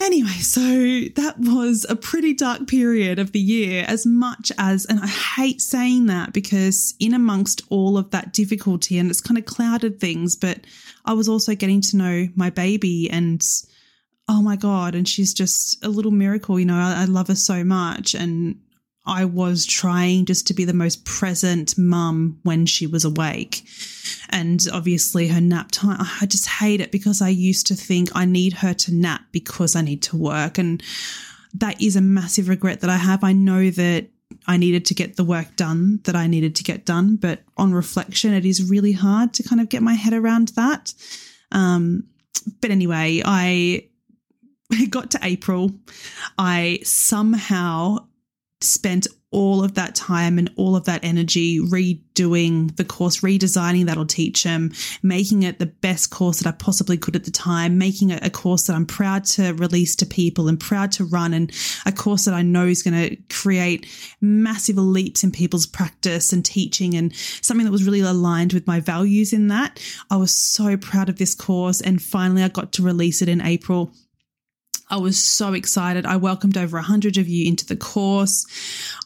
Anyway, 0.00 0.28
so 0.28 0.60
that 0.60 1.36
was 1.38 1.86
a 1.88 1.94
pretty 1.94 2.34
dark 2.34 2.66
period 2.66 3.20
of 3.20 3.30
the 3.30 3.38
year, 3.38 3.84
as 3.86 4.04
much 4.04 4.50
as, 4.58 4.84
and 4.86 4.98
I 4.98 5.06
hate 5.06 5.60
saying 5.60 6.06
that 6.06 6.32
because 6.32 6.94
in 6.98 7.14
amongst 7.14 7.62
all 7.70 7.96
of 7.96 8.10
that 8.10 8.32
difficulty, 8.32 8.98
and 8.98 9.08
it's 9.08 9.20
kind 9.20 9.38
of 9.38 9.44
clouded 9.44 10.00
things, 10.00 10.34
but 10.34 10.66
I 11.04 11.12
was 11.12 11.28
also 11.28 11.54
getting 11.54 11.80
to 11.82 11.96
know 11.96 12.28
my 12.34 12.50
baby 12.50 13.08
and 13.08 13.40
oh 14.28 14.42
my 14.42 14.56
God, 14.56 14.94
and 14.94 15.08
she's 15.08 15.34
just 15.34 15.84
a 15.84 15.88
little 15.88 16.10
miracle. 16.10 16.58
You 16.58 16.66
know, 16.66 16.76
I, 16.76 17.02
I 17.02 17.04
love 17.04 17.28
her 17.28 17.34
so 17.34 17.62
much. 17.62 18.14
And 18.14 18.58
I 19.06 19.26
was 19.26 19.66
trying 19.66 20.24
just 20.24 20.46
to 20.46 20.54
be 20.54 20.64
the 20.64 20.72
most 20.72 21.04
present 21.04 21.76
mum 21.76 22.38
when 22.42 22.64
she 22.64 22.86
was 22.86 23.04
awake. 23.04 23.62
And 24.30 24.64
obviously, 24.72 25.28
her 25.28 25.40
nap 25.40 25.70
time, 25.70 25.98
I 26.20 26.26
just 26.26 26.48
hate 26.48 26.80
it 26.80 26.90
because 26.90 27.20
I 27.20 27.28
used 27.28 27.66
to 27.66 27.74
think 27.74 28.10
I 28.14 28.24
need 28.24 28.54
her 28.54 28.72
to 28.74 28.94
nap 28.94 29.22
because 29.30 29.76
I 29.76 29.82
need 29.82 30.02
to 30.04 30.16
work. 30.16 30.58
And 30.58 30.82
that 31.54 31.80
is 31.80 31.96
a 31.96 32.00
massive 32.00 32.48
regret 32.48 32.80
that 32.80 32.90
I 32.90 32.96
have. 32.96 33.22
I 33.22 33.32
know 33.32 33.70
that 33.70 34.08
I 34.46 34.56
needed 34.56 34.86
to 34.86 34.94
get 34.94 35.16
the 35.16 35.24
work 35.24 35.54
done 35.56 36.00
that 36.04 36.16
I 36.16 36.26
needed 36.26 36.56
to 36.56 36.64
get 36.64 36.84
done, 36.84 37.16
but 37.16 37.42
on 37.56 37.72
reflection, 37.72 38.32
it 38.32 38.44
is 38.44 38.68
really 38.68 38.92
hard 38.92 39.34
to 39.34 39.42
kind 39.42 39.60
of 39.60 39.68
get 39.68 39.82
my 39.82 39.94
head 39.94 40.12
around 40.12 40.48
that. 40.48 40.92
Um, 41.52 42.04
but 42.60 42.70
anyway, 42.70 43.22
I 43.24 43.88
got 44.90 45.10
to 45.12 45.20
April. 45.22 45.72
I 46.38 46.80
somehow 46.82 48.06
spent 48.64 49.06
all 49.30 49.64
of 49.64 49.74
that 49.74 49.96
time 49.96 50.38
and 50.38 50.48
all 50.56 50.76
of 50.76 50.84
that 50.84 51.02
energy 51.02 51.58
redoing 51.58 52.74
the 52.76 52.84
course, 52.84 53.20
redesigning 53.20 53.84
that'll 53.84 54.06
teach 54.06 54.44
them, 54.44 54.70
making 55.02 55.42
it 55.42 55.58
the 55.58 55.66
best 55.66 56.10
course 56.10 56.38
that 56.38 56.48
I 56.48 56.52
possibly 56.52 56.96
could 56.96 57.16
at 57.16 57.24
the 57.24 57.32
time, 57.32 57.76
making 57.76 58.10
it 58.10 58.24
a 58.24 58.30
course 58.30 58.68
that 58.68 58.76
I'm 58.76 58.86
proud 58.86 59.24
to 59.24 59.52
release 59.54 59.96
to 59.96 60.06
people 60.06 60.46
and 60.46 60.60
proud 60.60 60.92
to 60.92 61.04
run, 61.04 61.34
and 61.34 61.50
a 61.84 61.90
course 61.90 62.26
that 62.26 62.34
I 62.34 62.42
know 62.42 62.66
is 62.66 62.84
going 62.84 63.08
to 63.08 63.16
create 63.28 63.88
massive 64.20 64.76
leaps 64.76 65.24
in 65.24 65.32
people's 65.32 65.66
practice 65.66 66.32
and 66.32 66.44
teaching, 66.44 66.94
and 66.94 67.12
something 67.16 67.64
that 67.64 67.72
was 67.72 67.84
really 67.84 68.00
aligned 68.02 68.52
with 68.52 68.68
my 68.68 68.78
values 68.78 69.32
in 69.32 69.48
that. 69.48 69.84
I 70.12 70.16
was 70.16 70.30
so 70.30 70.76
proud 70.76 71.08
of 71.08 71.18
this 71.18 71.34
course, 71.34 71.80
and 71.80 72.00
finally 72.00 72.44
I 72.44 72.48
got 72.48 72.70
to 72.74 72.82
release 72.82 73.20
it 73.20 73.28
in 73.28 73.40
April. 73.40 73.92
I 74.94 74.98
was 74.98 75.18
so 75.18 75.54
excited. 75.54 76.06
I 76.06 76.14
welcomed 76.14 76.56
over 76.56 76.76
100 76.76 77.18
of 77.18 77.26
you 77.26 77.48
into 77.48 77.66
the 77.66 77.74
course. 77.74 78.46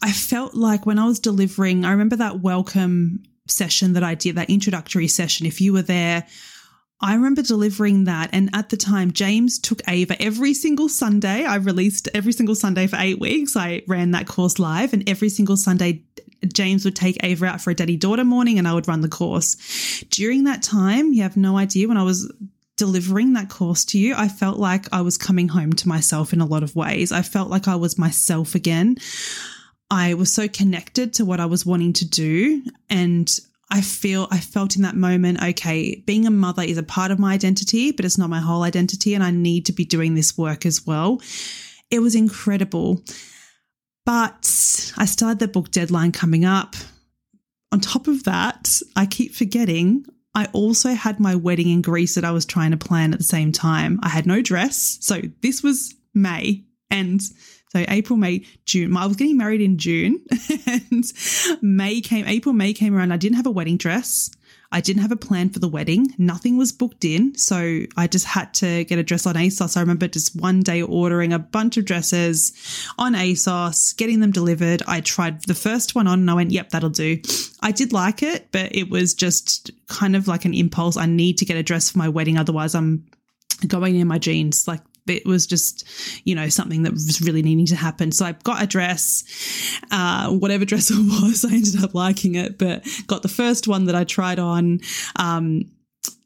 I 0.02 0.12
felt 0.12 0.54
like 0.54 0.85
when 0.85 0.99
I 0.99 1.07
was 1.07 1.18
delivering, 1.18 1.87
I 1.87 1.92
remember 1.92 2.16
that 2.16 2.40
welcome 2.40 3.23
session 3.47 3.95
that 3.95 4.02
I 4.02 4.14
did, 4.14 4.37
that 4.37 4.50
introductory 4.50 5.09
session. 5.09 5.47
If 5.47 5.62
you 5.62 5.73
were 5.73 5.80
there, 5.80 6.26
I 7.00 7.14
remember 7.14 7.40
delivering 7.40 8.04
that. 8.04 8.28
And 8.35 8.50
at 8.52 8.68
the 8.68 8.76
time, 8.76 9.12
James 9.12 9.59
took 9.59 9.80
Ava 9.88 10.21
every 10.21 10.52
single 10.52 10.90
Sunday. 10.90 11.47
I 11.47 11.54
released 11.54 12.07
every 12.12 12.33
single 12.33 12.54
Sunday 12.54 12.87
for 12.87 12.97
eight 12.97 13.18
weeks. 13.18 13.57
I 13.57 13.80
ran 13.88 14.11
that 14.11 14.26
course 14.26 14.59
live, 14.59 14.92
and 14.92 15.09
every 15.09 15.30
single 15.30 15.57
Sunday, 15.57 16.02
James 16.52 16.85
would 16.85 16.97
take 16.97 17.16
Ava 17.25 17.47
out 17.47 17.62
for 17.62 17.71
a 17.71 17.75
daddy 17.75 17.97
daughter 17.97 18.25
morning 18.25 18.59
and 18.59 18.68
I 18.68 18.75
would 18.75 18.88
run 18.88 19.00
the 19.00 19.09
course. 19.09 20.04
During 20.11 20.45
that 20.45 20.62
time, 20.62 21.14
you 21.14 21.23
have 21.23 21.37
no 21.37 21.57
idea 21.57 21.88
when 21.88 21.97
I 21.97 22.02
was 22.02 22.30
delivering 22.78 23.35
that 23.35 23.50
course 23.50 23.85
to 23.87 23.99
you, 23.99 24.14
I 24.16 24.28
felt 24.28 24.58
like 24.58 24.87
I 24.92 25.02
was 25.02 25.18
coming 25.18 25.49
home 25.49 25.75
to 25.75 25.88
myself 25.88 26.32
in 26.32 26.40
a 26.40 26.47
lot 26.47 26.62
of 26.62 26.75
ways. 26.75 27.12
I 27.12 27.20
felt 27.20 27.50
like 27.50 27.68
I 27.68 27.76
was 27.76 27.99
myself 27.99 28.54
again. 28.54 28.97
I 29.90 30.14
was 30.14 30.32
so 30.32 30.49
connected 30.49 31.12
to 31.14 31.25
what 31.25 31.40
I 31.40 31.47
was 31.47 31.66
wanting 31.66 31.92
to 31.94 32.08
do. 32.08 32.62
And 32.88 33.28
I 33.70 33.82
feel, 33.82 34.28
I 34.30 34.38
felt 34.38 34.76
in 34.76 34.82
that 34.82 34.97
moment, 34.97 35.42
okay, 35.42 36.02
being 36.06 36.26
a 36.26 36.30
mother 36.30 36.62
is 36.62 36.78
a 36.78 36.82
part 36.82 37.11
of 37.11 37.18
my 37.18 37.35
identity, 37.35 37.92
but 37.92 38.04
it's 38.04 38.16
not 38.16 38.30
my 38.30 38.40
whole 38.40 38.62
identity. 38.62 39.14
And 39.14 39.25
I 39.25 39.30
need 39.30 39.66
to 39.66 39.73
be 39.73 39.85
doing 39.85 40.14
this 40.14 40.38
work 40.38 40.64
as 40.64 40.87
well. 40.87 41.20
It 41.90 41.99
was 41.99 42.14
incredible. 42.14 43.02
But 44.06 44.92
I 44.97 45.04
started 45.04 45.38
the 45.38 45.49
book 45.49 45.70
deadline 45.70 46.12
coming 46.12 46.44
up. 46.44 46.76
On 47.73 47.80
top 47.80 48.06
of 48.06 48.25
that, 48.25 48.80
I 48.97 49.04
keep 49.04 49.35
forgetting 49.35 50.06
I 50.38 50.47
also 50.52 50.90
had 50.90 51.18
my 51.18 51.35
wedding 51.35 51.68
in 51.68 51.83
Greece 51.83 52.14
that 52.14 52.25
I 52.25 52.30
was 52.30 52.47
trying 52.47 52.71
to 52.71 52.76
plan 52.76 53.12
at 53.12 53.18
the 53.18 53.25
same 53.25 53.50
time. 53.50 53.99
I 54.04 54.09
had 54.09 54.25
no 54.25 54.40
dress. 54.40 54.97
So 55.00 55.21
this 55.42 55.64
was 55.64 55.97
May. 56.14 56.62
And 56.92 57.21
so 57.21 57.85
April, 57.88 58.16
May, 58.16 58.47
June. 58.64 58.97
I 58.97 59.07
was 59.07 59.16
getting 59.16 59.37
married 59.37 59.61
in 59.61 59.78
June 59.78 60.25
and 60.66 61.04
May 61.61 62.00
came, 62.00 62.25
April, 62.28 62.52
May 62.52 62.73
came 62.73 62.95
around. 62.95 63.11
I 63.11 63.16
didn't 63.16 63.35
have 63.35 63.47
a 63.47 63.50
wedding 63.50 63.78
dress. 63.78 64.30
I 64.70 64.82
didn't 64.82 65.00
have 65.00 65.12
a 65.12 65.16
plan 65.16 65.48
for 65.48 65.60
the 65.60 65.68
wedding. 65.68 66.14
Nothing 66.18 66.58
was 66.58 66.72
booked 66.72 67.04
in. 67.04 67.34
So 67.37 67.80
I 67.96 68.06
just 68.06 68.26
had 68.26 68.52
to 68.54 68.84
get 68.84 68.98
a 68.98 69.02
dress 69.02 69.26
on 69.26 69.34
ASOS. 69.34 69.76
I 69.76 69.80
remember 69.80 70.08
just 70.08 70.37
one 70.37 70.60
day 70.60 70.82
ordering 70.82 71.32
a 71.32 71.38
bunch 71.38 71.78
of 71.78 71.87
dresses 71.87 72.52
on 72.98 73.14
ASOS, 73.14 73.96
getting 73.96 74.20
them 74.20 74.30
delivered. 74.30 74.82
I 74.87 75.00
tried 75.00 75.42
the 75.44 75.54
first 75.54 75.94
one 75.94 76.06
on 76.06 76.20
and 76.20 76.30
I 76.30 76.34
went, 76.34 76.50
yep, 76.50 76.68
that'll 76.70 76.90
do. 76.90 77.18
I 77.62 77.72
did 77.72 77.94
like 77.94 78.22
it, 78.22 78.48
but 78.52 78.75
it 78.75 78.90
was 78.90 79.14
just 79.14 79.70
kind 79.87 80.14
of 80.14 80.28
like 80.28 80.44
an 80.44 80.52
impulse. 80.52 80.98
I 80.98 81.06
need 81.06 81.38
to 81.38 81.46
get 81.46 81.56
a 81.56 81.62
dress 81.62 81.90
for 81.90 81.98
my 81.98 82.08
wedding, 82.10 82.37
otherwise, 82.37 82.75
I'm 82.75 83.06
going 83.66 83.96
in 83.96 84.06
my 84.06 84.18
jeans. 84.18 84.68
Like 84.68 84.82
it 85.09 85.27
was 85.27 85.47
just, 85.47 85.87
you 86.25 86.35
know, 86.35 86.49
something 86.49 86.83
that 86.83 86.93
was 86.93 87.21
really 87.21 87.43
needing 87.43 87.67
to 87.67 87.77
happen. 87.77 88.12
So 88.12 88.27
I 88.27 88.33
got 88.33 88.62
a 88.62 88.67
dress, 88.67 89.25
uh, 89.91 90.31
whatever 90.31 90.65
dress 90.65 90.91
it 90.93 90.99
was, 90.99 91.45
I 91.45 91.53
ended 91.53 91.83
up 91.83 91.95
liking 91.95 92.35
it, 92.35 92.59
but 92.59 92.87
got 93.07 93.23
the 93.23 93.29
first 93.29 93.69
one 93.69 93.87
that 93.87 93.95
I 93.95 94.05
tried 94.05 94.38
on. 94.38 94.81
Um, 95.17 95.71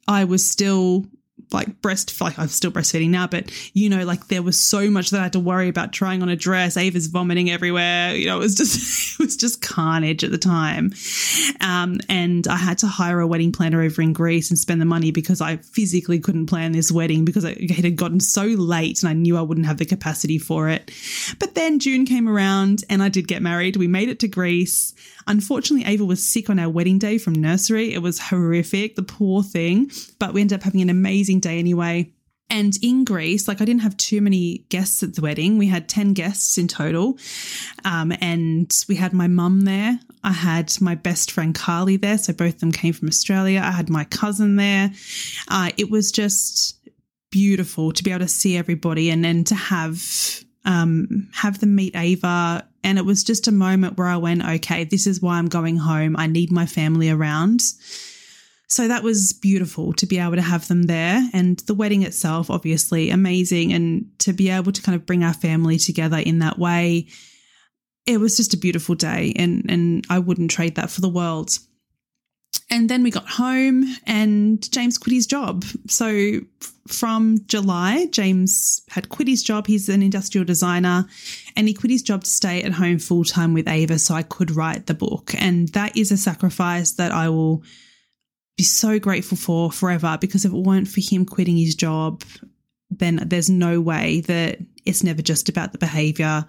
I 0.08 0.24
was 0.24 0.48
still 0.48 1.06
like 1.52 1.80
breast 1.82 2.20
like 2.20 2.38
I'm 2.38 2.48
still 2.48 2.70
breastfeeding 2.70 3.10
now, 3.10 3.26
but 3.26 3.50
you 3.74 3.88
know, 3.88 4.04
like 4.04 4.28
there 4.28 4.42
was 4.42 4.58
so 4.58 4.90
much 4.90 5.10
that 5.10 5.20
I 5.20 5.24
had 5.24 5.32
to 5.34 5.40
worry 5.40 5.68
about 5.68 5.92
trying 5.92 6.22
on 6.22 6.28
a 6.28 6.36
dress. 6.36 6.76
Ava's 6.76 7.06
vomiting 7.06 7.50
everywhere. 7.50 8.14
You 8.14 8.26
know, 8.26 8.36
it 8.36 8.40
was 8.40 8.54
just 8.54 9.20
it 9.20 9.24
was 9.24 9.36
just 9.36 9.62
carnage 9.62 10.24
at 10.24 10.30
the 10.30 10.38
time. 10.38 10.92
Um, 11.60 12.00
and 12.08 12.46
I 12.46 12.56
had 12.56 12.78
to 12.78 12.86
hire 12.86 13.20
a 13.20 13.26
wedding 13.26 13.52
planner 13.52 13.82
over 13.82 14.02
in 14.02 14.12
Greece 14.12 14.50
and 14.50 14.58
spend 14.58 14.80
the 14.80 14.86
money 14.86 15.10
because 15.10 15.40
I 15.40 15.56
physically 15.58 16.20
couldn't 16.20 16.46
plan 16.46 16.72
this 16.72 16.92
wedding 16.92 17.24
because 17.24 17.44
it 17.44 17.70
had 17.70 17.96
gotten 17.96 18.20
so 18.20 18.44
late 18.44 19.02
and 19.02 19.10
I 19.10 19.12
knew 19.12 19.36
I 19.36 19.42
wouldn't 19.42 19.66
have 19.66 19.78
the 19.78 19.86
capacity 19.86 20.38
for 20.38 20.68
it. 20.68 20.90
But 21.38 21.54
then 21.54 21.78
June 21.78 22.06
came 22.06 22.28
around 22.28 22.84
and 22.88 23.02
I 23.02 23.08
did 23.08 23.28
get 23.28 23.42
married. 23.42 23.76
We 23.76 23.88
made 23.88 24.08
it 24.08 24.20
to 24.20 24.28
Greece. 24.28 24.94
Unfortunately, 25.26 25.86
Ava 25.86 26.04
was 26.04 26.24
sick 26.24 26.50
on 26.50 26.58
our 26.58 26.70
wedding 26.70 26.98
day 26.98 27.18
from 27.18 27.34
nursery. 27.34 27.92
It 27.92 28.02
was 28.02 28.18
horrific, 28.18 28.96
the 28.96 29.02
poor 29.02 29.42
thing, 29.42 29.90
but 30.18 30.32
we 30.32 30.40
ended 30.40 30.58
up 30.58 30.62
having 30.62 30.80
an 30.80 30.90
amazing 30.90 31.40
day 31.40 31.58
anyway. 31.58 32.12
And 32.52 32.76
in 32.82 33.04
Greece, 33.04 33.48
like 33.48 33.62
I 33.62 33.64
didn't 33.64 33.80
have 33.80 33.96
too 33.96 34.20
many 34.20 34.66
guests 34.68 35.02
at 35.02 35.14
the 35.14 35.22
wedding. 35.22 35.56
We 35.56 35.68
had 35.68 35.88
10 35.88 36.12
guests 36.12 36.58
in 36.58 36.68
total. 36.68 37.16
Um, 37.86 38.12
and 38.20 38.70
we 38.90 38.96
had 38.96 39.14
my 39.14 39.26
mum 39.26 39.62
there. 39.62 39.98
I 40.22 40.32
had 40.32 40.78
my 40.78 40.94
best 40.94 41.30
friend 41.30 41.54
Carly 41.54 41.96
there. 41.96 42.18
So 42.18 42.34
both 42.34 42.54
of 42.54 42.60
them 42.60 42.70
came 42.70 42.92
from 42.92 43.08
Australia. 43.08 43.62
I 43.64 43.70
had 43.70 43.88
my 43.88 44.04
cousin 44.04 44.56
there. 44.56 44.92
Uh, 45.48 45.70
it 45.78 45.90
was 45.90 46.12
just 46.12 46.78
beautiful 47.30 47.90
to 47.90 48.04
be 48.04 48.10
able 48.10 48.20
to 48.20 48.28
see 48.28 48.58
everybody 48.58 49.08
and 49.08 49.24
then 49.24 49.44
to 49.44 49.54
have 49.54 50.44
um, 50.64 51.28
have 51.32 51.60
them 51.60 51.74
meet 51.74 51.96
Ava. 51.96 52.66
And 52.84 52.98
it 52.98 53.04
was 53.04 53.24
just 53.24 53.48
a 53.48 53.52
moment 53.52 53.96
where 53.96 54.08
I 54.08 54.16
went, 54.16 54.44
okay, 54.44 54.84
this 54.84 55.06
is 55.06 55.22
why 55.22 55.38
I'm 55.38 55.48
going 55.48 55.76
home. 55.76 56.16
I 56.16 56.26
need 56.26 56.50
my 56.50 56.66
family 56.66 57.10
around. 57.10 57.62
So 58.68 58.88
that 58.88 59.02
was 59.02 59.34
beautiful 59.34 59.92
to 59.94 60.06
be 60.06 60.18
able 60.18 60.36
to 60.36 60.42
have 60.42 60.66
them 60.66 60.84
there. 60.84 61.28
And 61.32 61.58
the 61.60 61.74
wedding 61.74 62.02
itself, 62.02 62.50
obviously, 62.50 63.10
amazing. 63.10 63.72
And 63.72 64.06
to 64.20 64.32
be 64.32 64.48
able 64.48 64.72
to 64.72 64.82
kind 64.82 64.96
of 64.96 65.04
bring 65.04 65.22
our 65.22 65.34
family 65.34 65.78
together 65.78 66.18
in 66.18 66.38
that 66.38 66.58
way, 66.58 67.08
it 68.06 68.18
was 68.18 68.36
just 68.36 68.54
a 68.54 68.58
beautiful 68.58 68.94
day. 68.94 69.34
And, 69.36 69.70
and 69.70 70.04
I 70.08 70.18
wouldn't 70.18 70.50
trade 70.50 70.76
that 70.76 70.90
for 70.90 71.02
the 71.02 71.08
world. 71.08 71.50
And 72.70 72.88
then 72.88 73.02
we 73.02 73.10
got 73.10 73.28
home 73.28 73.84
and 74.06 74.70
James 74.72 74.96
quit 74.96 75.14
his 75.14 75.26
job. 75.26 75.64
So 75.88 76.40
from 76.88 77.38
July, 77.46 78.06
James 78.06 78.80
had 78.88 79.10
quit 79.10 79.28
his 79.28 79.42
job. 79.42 79.66
He's 79.66 79.88
an 79.88 80.02
industrial 80.02 80.46
designer 80.46 81.06
and 81.54 81.68
he 81.68 81.74
quit 81.74 81.90
his 81.90 82.02
job 82.02 82.24
to 82.24 82.30
stay 82.30 82.62
at 82.62 82.72
home 82.72 82.98
full 82.98 83.24
time 83.24 83.52
with 83.52 83.68
Ava 83.68 83.98
so 83.98 84.14
I 84.14 84.22
could 84.22 84.50
write 84.50 84.86
the 84.86 84.94
book. 84.94 85.34
And 85.36 85.68
that 85.70 85.96
is 85.96 86.10
a 86.12 86.16
sacrifice 86.16 86.92
that 86.92 87.12
I 87.12 87.28
will 87.28 87.62
be 88.56 88.64
so 88.64 88.98
grateful 88.98 89.36
for 89.36 89.70
forever 89.70 90.16
because 90.20 90.44
if 90.44 90.52
it 90.52 90.56
weren't 90.56 90.88
for 90.88 91.00
him 91.00 91.26
quitting 91.26 91.56
his 91.56 91.74
job, 91.74 92.22
then 92.90 93.16
there's 93.26 93.50
no 93.50 93.80
way 93.80 94.20
that 94.22 94.58
it's 94.84 95.02
never 95.02 95.22
just 95.22 95.48
about 95.48 95.72
the 95.72 95.78
behavior 95.78 96.46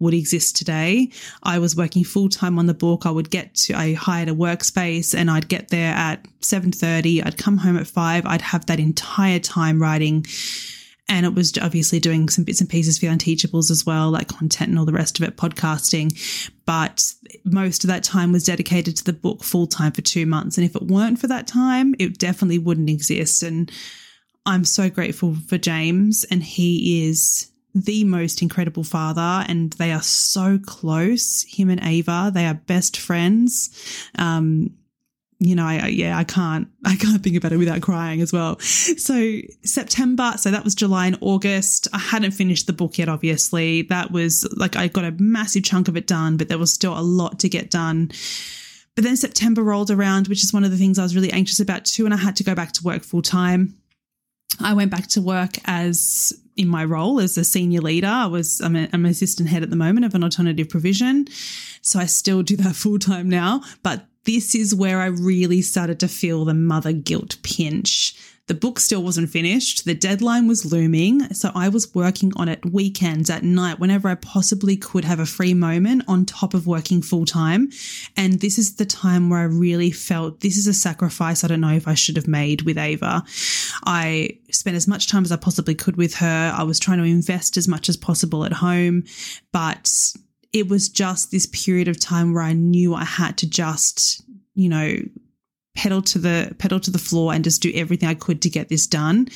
would 0.00 0.14
exist 0.14 0.56
today. 0.56 1.10
I 1.42 1.58
was 1.58 1.76
working 1.76 2.04
full 2.04 2.28
time 2.28 2.58
on 2.58 2.66
the 2.66 2.74
book. 2.74 3.06
I 3.06 3.10
would 3.10 3.30
get 3.30 3.54
to 3.56 3.74
I 3.74 3.94
hired 3.94 4.28
a 4.28 4.34
workspace 4.34 5.14
and 5.14 5.30
I'd 5.30 5.48
get 5.48 5.68
there 5.68 5.94
at 5.94 6.26
7:30. 6.40 7.24
I'd 7.24 7.38
come 7.38 7.58
home 7.58 7.76
at 7.76 7.86
5. 7.86 8.26
I'd 8.26 8.42
have 8.42 8.66
that 8.66 8.80
entire 8.80 9.38
time 9.38 9.80
writing 9.80 10.26
and 11.10 11.26
it 11.26 11.34
was 11.34 11.58
obviously 11.58 11.98
doing 11.98 12.28
some 12.28 12.44
bits 12.44 12.60
and 12.60 12.70
pieces 12.70 12.98
for 12.98 13.06
Unteachables 13.06 13.68
as 13.70 13.84
well, 13.84 14.10
like 14.10 14.28
content 14.28 14.70
and 14.70 14.78
all 14.78 14.84
the 14.84 14.92
rest 14.92 15.18
of 15.18 15.28
it, 15.28 15.36
podcasting. 15.36 16.16
But 16.66 17.12
most 17.44 17.82
of 17.82 17.88
that 17.88 18.04
time 18.04 18.30
was 18.30 18.44
dedicated 18.44 18.96
to 18.96 19.04
the 19.04 19.12
book 19.12 19.42
full 19.42 19.66
time 19.66 19.90
for 19.90 20.02
two 20.02 20.24
months. 20.24 20.56
And 20.56 20.64
if 20.64 20.76
it 20.76 20.86
weren't 20.86 21.18
for 21.18 21.26
that 21.26 21.48
time, 21.48 21.96
it 21.98 22.18
definitely 22.18 22.58
wouldn't 22.58 22.88
exist. 22.88 23.42
And 23.42 23.72
I'm 24.46 24.64
so 24.64 24.88
grateful 24.88 25.34
for 25.48 25.58
James, 25.58 26.24
and 26.30 26.44
he 26.44 27.08
is 27.08 27.49
the 27.74 28.04
most 28.04 28.42
incredible 28.42 28.84
father 28.84 29.44
and 29.48 29.72
they 29.74 29.92
are 29.92 30.02
so 30.02 30.58
close 30.58 31.44
him 31.48 31.70
and 31.70 31.80
ava. 31.84 32.30
They 32.32 32.46
are 32.46 32.54
best 32.54 32.96
friends. 32.96 33.70
Um 34.18 34.74
you 35.42 35.54
know 35.54 35.64
I, 35.64 35.86
yeah 35.86 36.18
i 36.18 36.24
can't 36.24 36.68
i 36.84 36.94
can't 36.96 37.22
think 37.22 37.34
about 37.34 37.52
it 37.52 37.56
without 37.56 37.80
crying 37.80 38.20
as 38.20 38.32
well. 38.32 38.58
So 38.60 39.38
september 39.64 40.34
so 40.36 40.50
that 40.50 40.64
was 40.64 40.74
july 40.74 41.06
and 41.06 41.18
august. 41.20 41.88
I 41.92 41.98
hadn't 41.98 42.32
finished 42.32 42.66
the 42.66 42.72
book 42.72 42.98
yet 42.98 43.08
obviously. 43.08 43.82
That 43.82 44.10
was 44.10 44.46
like 44.56 44.76
i 44.76 44.88
got 44.88 45.04
a 45.04 45.12
massive 45.12 45.64
chunk 45.64 45.88
of 45.88 45.96
it 45.96 46.06
done 46.06 46.36
but 46.36 46.48
there 46.48 46.58
was 46.58 46.72
still 46.72 46.96
a 46.96 47.00
lot 47.02 47.40
to 47.40 47.48
get 47.48 47.70
done. 47.70 48.10
But 48.96 49.04
then 49.04 49.16
september 49.16 49.62
rolled 49.62 49.90
around 49.90 50.28
which 50.28 50.44
is 50.44 50.52
one 50.52 50.64
of 50.64 50.70
the 50.70 50.76
things 50.76 50.98
i 50.98 51.02
was 51.02 51.14
really 51.14 51.32
anxious 51.32 51.60
about 51.60 51.86
too 51.86 52.04
and 52.04 52.12
i 52.12 52.18
had 52.18 52.36
to 52.36 52.44
go 52.44 52.54
back 52.54 52.72
to 52.72 52.82
work 52.84 53.02
full 53.02 53.22
time 53.22 53.80
I 54.58 54.74
went 54.74 54.90
back 54.90 55.06
to 55.08 55.20
work 55.20 55.56
as 55.64 56.32
in 56.56 56.68
my 56.68 56.84
role 56.84 57.20
as 57.20 57.38
a 57.38 57.44
senior 57.44 57.80
leader. 57.80 58.06
I 58.06 58.26
was 58.26 58.60
I'm, 58.60 58.76
a, 58.76 58.88
I'm 58.92 59.04
an 59.04 59.10
assistant 59.10 59.48
head 59.48 59.62
at 59.62 59.70
the 59.70 59.76
moment 59.76 60.04
of 60.04 60.14
an 60.14 60.24
alternative 60.24 60.68
provision, 60.68 61.26
so 61.80 61.98
I 61.98 62.06
still 62.06 62.42
do 62.42 62.56
that 62.56 62.76
full 62.76 62.98
time 62.98 63.28
now. 63.28 63.62
But 63.82 64.06
this 64.24 64.54
is 64.54 64.74
where 64.74 65.00
I 65.00 65.06
really 65.06 65.62
started 65.62 65.98
to 66.00 66.08
feel 66.08 66.44
the 66.44 66.54
mother 66.54 66.92
guilt 66.92 67.36
pinch 67.42 68.14
the 68.50 68.54
book 68.54 68.80
still 68.80 69.00
wasn't 69.00 69.30
finished. 69.30 69.84
The 69.84 69.94
deadline 69.94 70.48
was 70.48 70.72
looming. 70.72 71.32
So 71.32 71.52
I 71.54 71.68
was 71.68 71.94
working 71.94 72.32
on 72.34 72.48
it 72.48 72.66
weekends 72.66 73.30
at 73.30 73.44
night 73.44 73.78
whenever 73.78 74.08
I 74.08 74.16
possibly 74.16 74.76
could 74.76 75.04
have 75.04 75.20
a 75.20 75.24
free 75.24 75.54
moment 75.54 76.02
on 76.08 76.26
top 76.26 76.52
of 76.52 76.66
working 76.66 77.00
full 77.00 77.24
time. 77.24 77.70
And 78.16 78.40
this 78.40 78.58
is 78.58 78.74
the 78.74 78.84
time 78.84 79.30
where 79.30 79.38
I 79.38 79.44
really 79.44 79.92
felt 79.92 80.40
this 80.40 80.56
is 80.56 80.66
a 80.66 80.74
sacrifice 80.74 81.44
I 81.44 81.46
don't 81.46 81.60
know 81.60 81.76
if 81.76 81.86
I 81.86 81.94
should 81.94 82.16
have 82.16 82.26
made 82.26 82.62
with 82.62 82.76
Ava. 82.76 83.22
I 83.86 84.30
spent 84.50 84.74
as 84.74 84.88
much 84.88 85.06
time 85.06 85.22
as 85.22 85.30
I 85.30 85.36
possibly 85.36 85.76
could 85.76 85.96
with 85.96 86.16
her. 86.16 86.52
I 86.52 86.64
was 86.64 86.80
trying 86.80 86.98
to 86.98 87.04
invest 87.04 87.56
as 87.56 87.68
much 87.68 87.88
as 87.88 87.96
possible 87.96 88.44
at 88.44 88.52
home, 88.52 89.04
but 89.52 89.92
it 90.52 90.68
was 90.68 90.88
just 90.88 91.30
this 91.30 91.46
period 91.46 91.86
of 91.86 92.00
time 92.00 92.34
where 92.34 92.42
I 92.42 92.54
knew 92.54 92.96
I 92.96 93.04
had 93.04 93.38
to 93.38 93.48
just, 93.48 94.24
you 94.56 94.68
know, 94.68 94.96
pedal 95.74 96.02
to 96.02 96.18
the 96.18 96.54
pedal 96.58 96.80
to 96.80 96.90
the 96.90 96.98
floor 96.98 97.32
and 97.32 97.44
just 97.44 97.62
do 97.62 97.72
everything 97.74 98.08
I 98.08 98.14
could 98.14 98.42
to 98.42 98.50
get 98.50 98.68
this 98.68 98.86
done. 98.86 99.28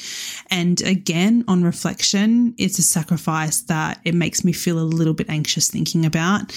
And 0.50 0.80
again, 0.82 1.44
on 1.48 1.62
reflection, 1.62 2.54
it's 2.58 2.78
a 2.78 2.82
sacrifice 2.82 3.62
that 3.62 4.00
it 4.04 4.14
makes 4.14 4.44
me 4.44 4.52
feel 4.52 4.78
a 4.78 4.80
little 4.80 5.14
bit 5.14 5.30
anxious 5.30 5.68
thinking 5.70 6.04
about. 6.04 6.52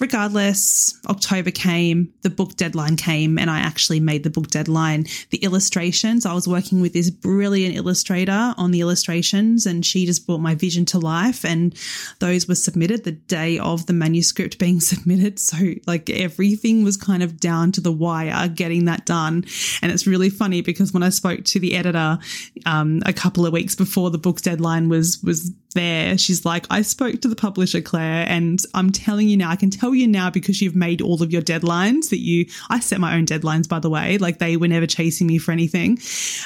Regardless, 0.00 0.98
October 1.08 1.52
came, 1.52 2.12
the 2.22 2.30
book 2.30 2.56
deadline 2.56 2.96
came, 2.96 3.38
and 3.38 3.48
I 3.48 3.60
actually 3.60 4.00
made 4.00 4.24
the 4.24 4.30
book 4.30 4.48
deadline. 4.48 5.06
The 5.30 5.38
illustrations, 5.38 6.26
I 6.26 6.34
was 6.34 6.48
working 6.48 6.80
with 6.80 6.92
this 6.92 7.10
brilliant 7.10 7.76
illustrator 7.76 8.54
on 8.56 8.72
the 8.72 8.80
illustrations, 8.80 9.66
and 9.66 9.86
she 9.86 10.04
just 10.04 10.26
brought 10.26 10.40
my 10.40 10.56
vision 10.56 10.84
to 10.86 10.98
life. 10.98 11.44
And 11.44 11.76
those 12.18 12.48
were 12.48 12.56
submitted 12.56 13.04
the 13.04 13.12
day 13.12 13.60
of 13.60 13.86
the 13.86 13.92
manuscript 13.92 14.58
being 14.58 14.80
submitted. 14.80 15.38
So, 15.38 15.56
like, 15.86 16.10
everything 16.10 16.82
was 16.82 16.96
kind 16.96 17.22
of 17.22 17.38
down 17.38 17.70
to 17.72 17.80
the 17.80 17.92
wire 17.92 18.48
getting 18.48 18.86
that 18.86 19.06
done. 19.06 19.44
And 19.80 19.92
it's 19.92 20.08
really 20.08 20.30
funny 20.30 20.60
because 20.60 20.92
when 20.92 21.04
I 21.04 21.10
spoke 21.10 21.44
to 21.44 21.60
the 21.60 21.76
editor 21.76 22.18
um, 22.66 23.00
a 23.06 23.12
couple 23.12 23.46
of 23.46 23.52
weeks 23.52 23.76
before 23.76 24.10
the 24.10 24.18
book 24.18 24.40
deadline 24.40 24.88
was 24.88 25.22
was 25.22 25.52
there, 25.74 26.16
she's 26.16 26.44
like, 26.44 26.66
I 26.70 26.82
spoke 26.82 27.20
to 27.20 27.28
the 27.28 27.36
publisher, 27.36 27.80
Claire, 27.80 28.26
and 28.28 28.60
I'm 28.74 28.90
telling 28.90 29.28
you 29.28 29.36
now, 29.36 29.50
I 29.50 29.56
can 29.56 29.70
tell 29.70 29.94
you 29.94 30.06
now 30.06 30.30
because 30.30 30.62
you've 30.62 30.76
made 30.76 31.00
all 31.00 31.22
of 31.22 31.32
your 31.32 31.42
deadlines 31.42 32.10
that 32.10 32.20
you, 32.20 32.46
I 32.70 32.80
set 32.80 33.00
my 33.00 33.16
own 33.16 33.26
deadlines, 33.26 33.68
by 33.68 33.78
the 33.78 33.90
way, 33.90 34.18
like 34.18 34.38
they 34.38 34.56
were 34.56 34.68
never 34.68 34.86
chasing 34.86 35.26
me 35.26 35.38
for 35.38 35.52
anything. 35.52 35.98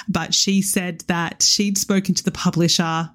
But 0.09 0.35
she 0.35 0.63
said 0.63 1.01
that 1.09 1.43
she'd 1.43 1.79
spoken 1.79 2.15
to 2.15 2.25
the 2.25 2.33
publisher 2.33 3.11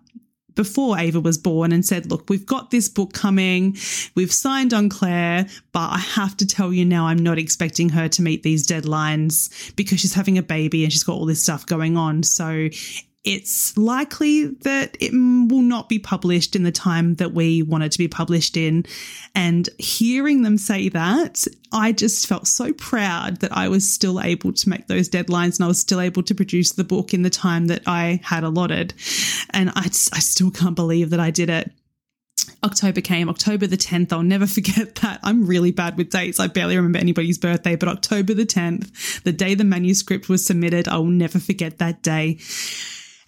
before 0.56 0.98
Ava 1.00 1.20
was 1.20 1.38
born 1.38 1.72
and 1.72 1.86
said, 1.86 2.10
Look, 2.10 2.30
we've 2.30 2.46
got 2.46 2.72
this 2.72 2.90
book 2.90 3.14
coming. 3.14 3.78
We've 4.16 4.34
signed 4.34 4.74
on 4.74 4.90
Claire, 4.90 5.48
but 5.72 5.90
I 5.92 5.98
have 5.98 6.38
to 6.38 6.48
tell 6.48 6.74
you 6.74 6.86
now, 6.86 7.08
I'm 7.08 7.18
not 7.18 7.38
expecting 7.38 7.90
her 7.90 8.08
to 8.10 8.22
meet 8.22 8.44
these 8.44 8.68
deadlines 8.68 9.76
because 9.76 10.00
she's 10.00 10.14
having 10.14 10.38
a 10.38 10.44
baby 10.44 10.84
and 10.84 10.92
she's 10.92 11.04
got 11.04 11.14
all 11.14 11.26
this 11.26 11.42
stuff 11.42 11.66
going 11.66 11.98
on. 11.98 12.24
So 12.24 12.70
it's 13.24 13.78
likely 13.78 14.48
that 14.48 14.98
it 15.00 15.14
will 15.14 15.62
not 15.62 15.88
be 15.88 15.98
published 15.98 16.56
in 16.56 16.64
the 16.64 16.72
time 16.72 17.16
that 17.16 17.34
we 17.34 17.62
want 17.62 17.84
it 17.84 17.92
to 17.94 17.98
be 17.98 18.10
published 18.10 18.58
in. 18.58 18.86
And 19.34 19.70
hearing 19.78 20.42
them 20.42 20.58
say 20.58 20.90
that, 20.90 21.48
I 21.72 21.94
just 21.94 22.28
felt 22.28 22.48
so 22.48 22.74
proud 22.74 23.40
that 23.40 23.56
I 23.56 23.70
was 23.70 23.90
still 23.90 24.20
able 24.20 24.52
to 24.52 24.70
make 24.70 24.88
those 24.88 25.10
deadlines 25.10 25.58
and 25.58 25.66
I 25.66 25.68
was 25.68 25.80
still 25.80 26.02
able 26.02 26.24
to 26.24 26.36
produce 26.36 26.74
the 26.74 26.84
book 26.84 27.14
in 27.14 27.22
the 27.22 27.30
time 27.30 27.68
that 27.68 27.84
I 27.88 28.20
had 28.24 28.44
allotted. 28.44 28.94
And 29.52 29.70
I, 29.70 29.86
I 29.86 30.20
still 30.20 30.52
can't 30.52 30.76
believe 30.76 31.10
that 31.12 31.22
I 31.22 31.32
did 31.32 31.50
it. 31.50 31.72
October 32.62 33.00
came, 33.00 33.30
October 33.30 33.68
the 33.68 33.78
10th. 33.78 34.12
I'll 34.12 34.24
never 34.24 34.48
forget 34.48 34.96
that. 34.96 35.22
I'm 35.24 35.46
really 35.46 35.72
bad 35.72 35.98
with 35.98 36.10
dates. 36.10 36.42
I 36.42 36.48
barely 36.48 36.76
remember 36.76 37.00
anybody's 37.00 37.38
birthday, 37.38 37.78
but 37.78 37.88
October 37.88 38.34
the 38.34 38.46
10th, 38.46 39.24
the 39.24 39.32
day 39.32 39.56
the 39.56 39.64
manuscript 39.64 40.28
was 40.28 40.46
submitted, 40.46 40.90
I'll 40.90 41.06
never 41.06 41.40
forget 41.40 41.78
that 41.78 42.04
day. 42.04 42.40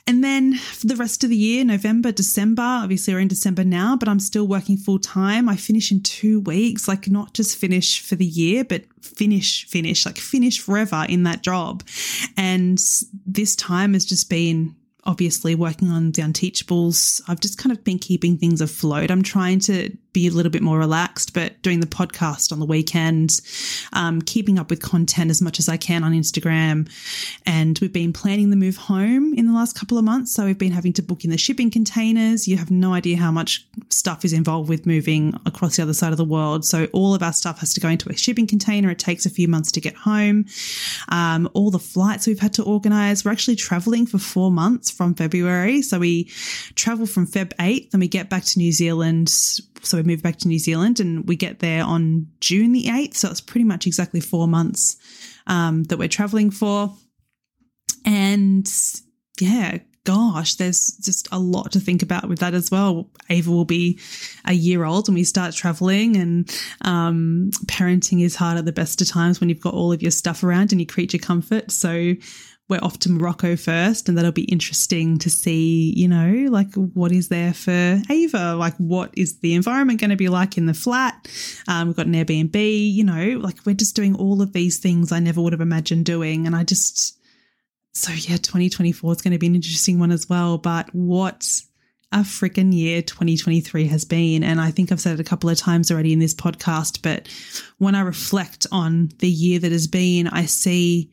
And 0.07 0.23
then 0.23 0.53
for 0.53 0.85
the 0.85 0.95
rest 0.95 1.23
of 1.23 1.31
the 1.31 1.35
year, 1.35 1.65
November, 1.65 2.11
December, 2.11 2.61
obviously 2.61 3.13
we're 3.13 3.21
in 3.21 3.27
December 3.27 3.63
now, 3.63 3.97
but 3.97 4.07
I'm 4.07 4.19
still 4.19 4.47
working 4.47 4.77
full 4.77 4.99
time. 4.99 5.49
I 5.49 5.55
finish 5.55 5.91
in 5.91 6.01
two 6.01 6.41
weeks, 6.41 6.87
like 6.87 7.09
not 7.09 7.33
just 7.33 7.57
finish 7.57 8.01
for 8.01 8.15
the 8.15 8.25
year, 8.25 8.63
but 8.63 8.83
finish, 9.01 9.67
finish, 9.67 10.05
like 10.05 10.19
finish 10.19 10.59
forever 10.59 11.07
in 11.09 11.23
that 11.23 11.41
job. 11.41 11.81
And 12.37 12.79
this 13.25 13.55
time 13.55 13.93
has 13.93 14.05
just 14.05 14.29
been 14.29 14.75
obviously 15.05 15.55
working 15.55 15.89
on 15.89 16.11
the 16.11 16.21
unteachables 16.21 17.21
i've 17.27 17.39
just 17.39 17.57
kind 17.57 17.71
of 17.75 17.83
been 17.83 17.99
keeping 17.99 18.37
things 18.37 18.61
afloat. 18.61 19.11
I'm 19.11 19.23
trying 19.23 19.59
to 19.61 19.95
be 20.13 20.27
a 20.27 20.31
little 20.31 20.51
bit 20.51 20.61
more 20.61 20.79
relaxed 20.79 21.33
but 21.33 21.61
doing 21.61 21.79
the 21.79 21.87
podcast 21.87 22.51
on 22.51 22.59
the 22.59 22.65
weekend 22.65 23.41
um, 23.93 24.21
keeping 24.21 24.57
up 24.57 24.69
with 24.69 24.81
content 24.81 25.29
as 25.29 25.41
much 25.41 25.59
as 25.59 25.67
i 25.69 25.77
can 25.77 26.03
on 26.03 26.13
instagram. 26.13 26.89
And 27.45 27.77
we've 27.79 27.93
been 27.93 28.13
planning 28.13 28.49
the 28.49 28.55
move 28.55 28.77
home 28.77 29.33
in 29.33 29.47
the 29.47 29.53
last 29.53 29.77
couple 29.77 29.97
of 29.97 30.03
months. 30.03 30.33
So 30.33 30.45
we've 30.45 30.57
been 30.57 30.71
having 30.71 30.93
to 30.93 31.03
book 31.03 31.23
in 31.23 31.29
the 31.29 31.37
shipping 31.37 31.69
containers. 31.69 32.47
You 32.47 32.57
have 32.57 32.71
no 32.71 32.93
idea 32.93 33.17
how 33.17 33.31
much 33.31 33.65
stuff 33.89 34.25
is 34.25 34.33
involved 34.33 34.69
with 34.69 34.85
moving 34.85 35.33
across 35.45 35.75
the 35.75 35.83
other 35.83 35.93
side 35.93 36.11
of 36.11 36.17
the 36.17 36.25
world. 36.25 36.65
So 36.65 36.87
all 36.93 37.13
of 37.13 37.21
our 37.23 37.33
stuff 37.33 37.59
has 37.59 37.73
to 37.75 37.79
go 37.79 37.89
into 37.89 38.09
a 38.09 38.17
shipping 38.17 38.47
container. 38.47 38.89
It 38.89 38.99
takes 38.99 39.25
a 39.25 39.29
few 39.29 39.47
months 39.47 39.71
to 39.73 39.81
get 39.81 39.95
home. 39.95 40.45
Um, 41.09 41.49
all 41.53 41.71
the 41.71 41.79
flights 41.79 42.27
we've 42.27 42.39
had 42.39 42.53
to 42.55 42.63
organize. 42.63 43.23
We're 43.23 43.31
actually 43.31 43.55
traveling 43.55 44.05
for 44.05 44.17
four 44.17 44.51
months 44.51 44.91
from 44.95 45.15
February. 45.15 45.81
So 45.81 45.99
we 45.99 46.25
travel 46.75 47.05
from 47.05 47.27
Feb 47.27 47.53
8th 47.55 47.93
and 47.93 48.01
we 48.01 48.07
get 48.07 48.29
back 48.29 48.43
to 48.45 48.59
New 48.59 48.71
Zealand. 48.71 49.29
So 49.29 49.97
we 49.97 50.03
move 50.03 50.23
back 50.23 50.37
to 50.37 50.47
New 50.47 50.59
Zealand 50.59 50.99
and 50.99 51.27
we 51.27 51.35
get 51.35 51.59
there 51.59 51.83
on 51.83 52.27
June 52.39 52.71
the 52.71 52.85
8th. 52.85 53.15
So 53.15 53.29
it's 53.29 53.41
pretty 53.41 53.65
much 53.65 53.85
exactly 53.87 54.19
four 54.19 54.47
months 54.47 54.97
um, 55.47 55.83
that 55.85 55.99
we're 55.99 56.07
traveling 56.07 56.51
for. 56.51 56.93
And 58.05 58.71
yeah, 59.39 59.79
gosh, 60.05 60.55
there's 60.55 60.95
just 61.01 61.27
a 61.31 61.39
lot 61.39 61.71
to 61.73 61.79
think 61.79 62.01
about 62.01 62.29
with 62.29 62.39
that 62.39 62.53
as 62.53 62.71
well. 62.71 63.09
Ava 63.29 63.51
will 63.51 63.65
be 63.65 63.99
a 64.45 64.53
year 64.53 64.85
old 64.85 65.07
when 65.07 65.15
we 65.15 65.23
start 65.23 65.53
traveling, 65.53 66.15
and 66.15 66.49
um, 66.81 67.49
parenting 67.65 68.23
is 68.23 68.35
hard 68.35 68.57
at 68.57 68.65
the 68.65 68.71
best 68.71 69.01
of 69.01 69.09
times 69.09 69.39
when 69.39 69.49
you've 69.49 69.59
got 69.59 69.73
all 69.73 69.91
of 69.91 70.01
your 70.01 70.11
stuff 70.11 70.43
around 70.43 70.71
and 70.71 70.79
your 70.79 70.87
creature 70.87 71.17
comfort. 71.17 71.71
So 71.71 72.13
we're 72.67 72.79
off 72.81 72.97
to 72.99 73.11
Morocco 73.11 73.55
first, 73.55 74.09
and 74.09 74.17
that'll 74.17 74.31
be 74.31 74.45
interesting 74.45 75.19
to 75.19 75.29
see, 75.29 75.93
you 75.95 76.07
know, 76.07 76.47
like 76.49 76.73
what 76.73 77.11
is 77.11 77.29
there 77.29 77.53
for 77.53 78.01
Ava? 78.09 78.55
Like, 78.55 78.75
what 78.77 79.11
is 79.15 79.39
the 79.39 79.53
environment 79.53 79.99
going 79.99 80.09
to 80.09 80.15
be 80.15 80.29
like 80.29 80.57
in 80.57 80.65
the 80.65 80.73
flat? 80.73 81.29
Um, 81.67 81.87
we've 81.87 81.95
got 81.95 82.07
an 82.07 82.13
Airbnb, 82.13 82.93
you 82.93 83.03
know, 83.03 83.37
like 83.39 83.57
we're 83.65 83.75
just 83.75 83.95
doing 83.95 84.15
all 84.15 84.41
of 84.41 84.53
these 84.53 84.79
things 84.79 85.11
I 85.11 85.19
never 85.19 85.41
would 85.41 85.53
have 85.53 85.61
imagined 85.61 86.05
doing. 86.05 86.47
And 86.47 86.55
I 86.55 86.63
just, 86.63 87.19
so 87.93 88.11
yeah, 88.11 88.37
2024 88.37 89.11
is 89.11 89.21
going 89.21 89.33
to 89.33 89.39
be 89.39 89.47
an 89.47 89.55
interesting 89.55 89.99
one 89.99 90.11
as 90.11 90.27
well. 90.27 90.57
But 90.57 90.93
what 90.95 91.47
a 92.11 92.19
freaking 92.19 92.73
year 92.73 93.03
2023 93.03 93.87
has 93.87 94.05
been. 94.05 94.43
And 94.43 94.59
I 94.59 94.71
think 94.71 94.91
I've 94.91 95.01
said 95.01 95.19
it 95.19 95.19
a 95.19 95.29
couple 95.29 95.51
of 95.51 95.57
times 95.57 95.91
already 95.91 96.13
in 96.13 96.19
this 96.19 96.33
podcast, 96.33 97.03
but 97.03 97.27
when 97.77 97.93
I 97.93 98.01
reflect 98.01 98.65
on 98.71 99.09
the 99.19 99.29
year 99.29 99.59
that 99.59 99.71
has 99.71 99.85
been, 99.85 100.27
I 100.27 100.45
see 100.45 101.11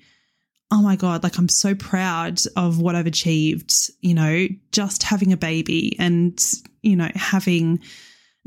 oh 0.73 0.81
my 0.81 0.97
God, 0.97 1.23
like 1.23 1.37
I'm 1.37 1.51
so 1.51 1.75
proud 1.75 2.41
of 2.57 2.81
what 2.81 2.97
I've 2.97 3.07
achieved, 3.07 3.91
you 4.01 4.15
know, 4.15 4.49
just 4.73 5.03
having 5.03 5.31
a 5.31 5.37
baby 5.37 5.95
and, 5.99 6.43
you 6.81 6.97
know, 6.97 7.11
having, 7.15 7.81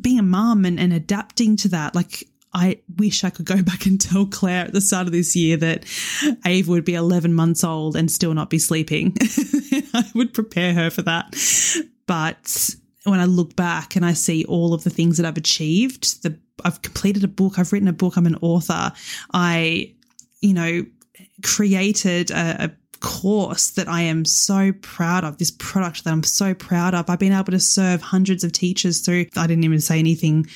being 0.02 0.18
a 0.18 0.24
mum 0.24 0.66
and, 0.66 0.80
and 0.80 0.92
adapting 0.92 1.56
to 1.58 1.68
that. 1.70 1.94
Like, 1.94 2.28
I 2.52 2.80
wish 2.98 3.24
I 3.24 3.30
could 3.30 3.46
go 3.46 3.62
back 3.62 3.86
and 3.86 4.02
tell 4.02 4.26
Claire 4.26 4.66
at 4.66 4.74
the 4.74 4.82
start 4.82 5.06
of 5.06 5.14
this 5.14 5.36
year 5.36 5.56
that 5.58 5.86
Ava 6.48 6.72
would 6.72 6.84
be 6.84 6.96
11 6.96 7.32
months 7.32 7.64
old 7.64 7.96
and 7.96 8.10
still 8.10 8.34
not 8.34 8.50
be 8.50 8.58
sleeping. 8.58 9.16
I 9.94 10.10
would 10.16 10.34
prepare 10.34 10.74
her 10.74 10.90
for 10.90 11.04
that. 11.04 11.36
But 12.08 12.76
when 13.04 13.20
I 13.20 13.26
look 13.26 13.56
back 13.56 13.96
and 13.96 14.04
I 14.04 14.14
see 14.14 14.46
all 14.46 14.74
of 14.74 14.84
the 14.84 14.90
things 14.90 15.18
that 15.18 15.28
I've 15.28 15.38
achieved, 15.38 16.24
the 16.24 16.40
I've 16.64 16.82
completed 16.82 17.24
a 17.24 17.28
book, 17.28 17.60
I've 17.60 17.72
written 17.72 17.88
a 17.88 17.94
book, 17.94 18.18
I'm 18.18 18.26
an 18.26 18.38
author. 18.42 18.94
I, 19.32 19.94
you 20.42 20.56
know, 20.56 20.86
created 21.43 22.32
a, 22.32 22.65
a 22.65 22.71
course 23.00 23.71
that 23.71 23.88
I 23.88 24.02
am 24.02 24.26
so 24.26 24.71
proud 24.82 25.24
of, 25.24 25.38
this 25.38 25.52
product 25.52 26.04
that 26.04 26.12
I'm 26.12 26.24
so 26.24 26.54
proud 26.54 26.95
of. 26.95 27.10
I've 27.10 27.19
been 27.19 27.34
able 27.34 27.52
to 27.52 27.60
serve 27.60 28.02
hundreds 28.02 28.43
of 28.43 28.52
teachers 28.52 29.02
through, 29.02 29.28
I 29.36 29.48
didn't 29.48 29.63
even 29.63 29.80
say 29.80 30.00
anything 30.00 30.48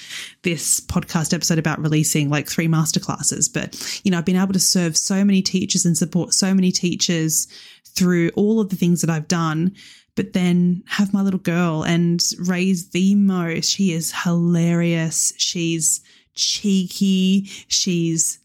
this 0.42 0.80
podcast 0.80 1.34
episode 1.34 1.60
about 1.60 1.80
releasing 1.80 2.30
like 2.30 2.48
three 2.48 2.68
masterclasses, 2.68 3.52
but 3.54 4.02
you 4.04 4.12
know, 4.12 4.18
I've 4.18 4.26
been 4.26 4.36
able 4.36 4.54
to 4.54 4.60
serve 4.60 4.98
so 4.98 5.24
many 5.24 5.42
teachers 5.42 5.86
and 5.86 5.98
support 5.98 6.34
so 6.34 6.54
many 6.54 6.72
teachers 6.72 7.48
through 7.86 8.32
all 8.36 8.60
of 8.60 8.70
the 8.70 8.76
things 8.76 9.02
that 9.02 9.10
I've 9.10 9.28
done. 9.28 9.76
But 10.16 10.34
then 10.34 10.84
have 10.88 11.14
my 11.14 11.22
little 11.22 11.40
girl 11.40 11.84
and 11.84 12.22
raise 12.46 12.90
the 12.90 13.16
most. 13.16 13.70
She 13.70 13.94
is 13.94 14.14
hilarious. 14.24 15.32
She's 15.38 16.02
cheeky. 16.34 17.46
She's 17.68 18.40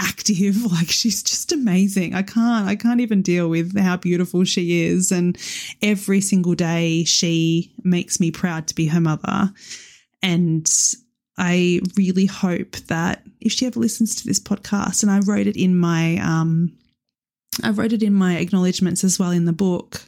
active. 0.00 0.56
Like 0.70 0.90
she's 0.90 1.22
just 1.22 1.52
amazing. 1.52 2.14
I 2.14 2.22
can't, 2.22 2.66
I 2.66 2.76
can't 2.76 3.00
even 3.00 3.22
deal 3.22 3.48
with 3.48 3.78
how 3.78 3.96
beautiful 3.96 4.44
she 4.44 4.84
is. 4.84 5.10
And 5.10 5.36
every 5.82 6.20
single 6.20 6.54
day 6.54 7.04
she 7.04 7.72
makes 7.82 8.20
me 8.20 8.30
proud 8.30 8.66
to 8.68 8.74
be 8.74 8.86
her 8.86 9.00
mother. 9.00 9.52
And 10.22 10.70
I 11.36 11.80
really 11.96 12.26
hope 12.26 12.76
that 12.88 13.24
if 13.40 13.52
she 13.52 13.66
ever 13.66 13.80
listens 13.80 14.14
to 14.16 14.26
this 14.26 14.38
podcast, 14.38 15.02
and 15.02 15.10
I 15.10 15.20
wrote 15.20 15.46
it 15.46 15.56
in 15.56 15.76
my, 15.76 16.18
um, 16.18 16.72
I 17.64 17.70
wrote 17.70 17.92
it 17.92 18.02
in 18.02 18.14
my 18.14 18.36
acknowledgements 18.36 19.02
as 19.02 19.18
well 19.18 19.30
in 19.30 19.46
the 19.46 19.52
book. 19.52 20.02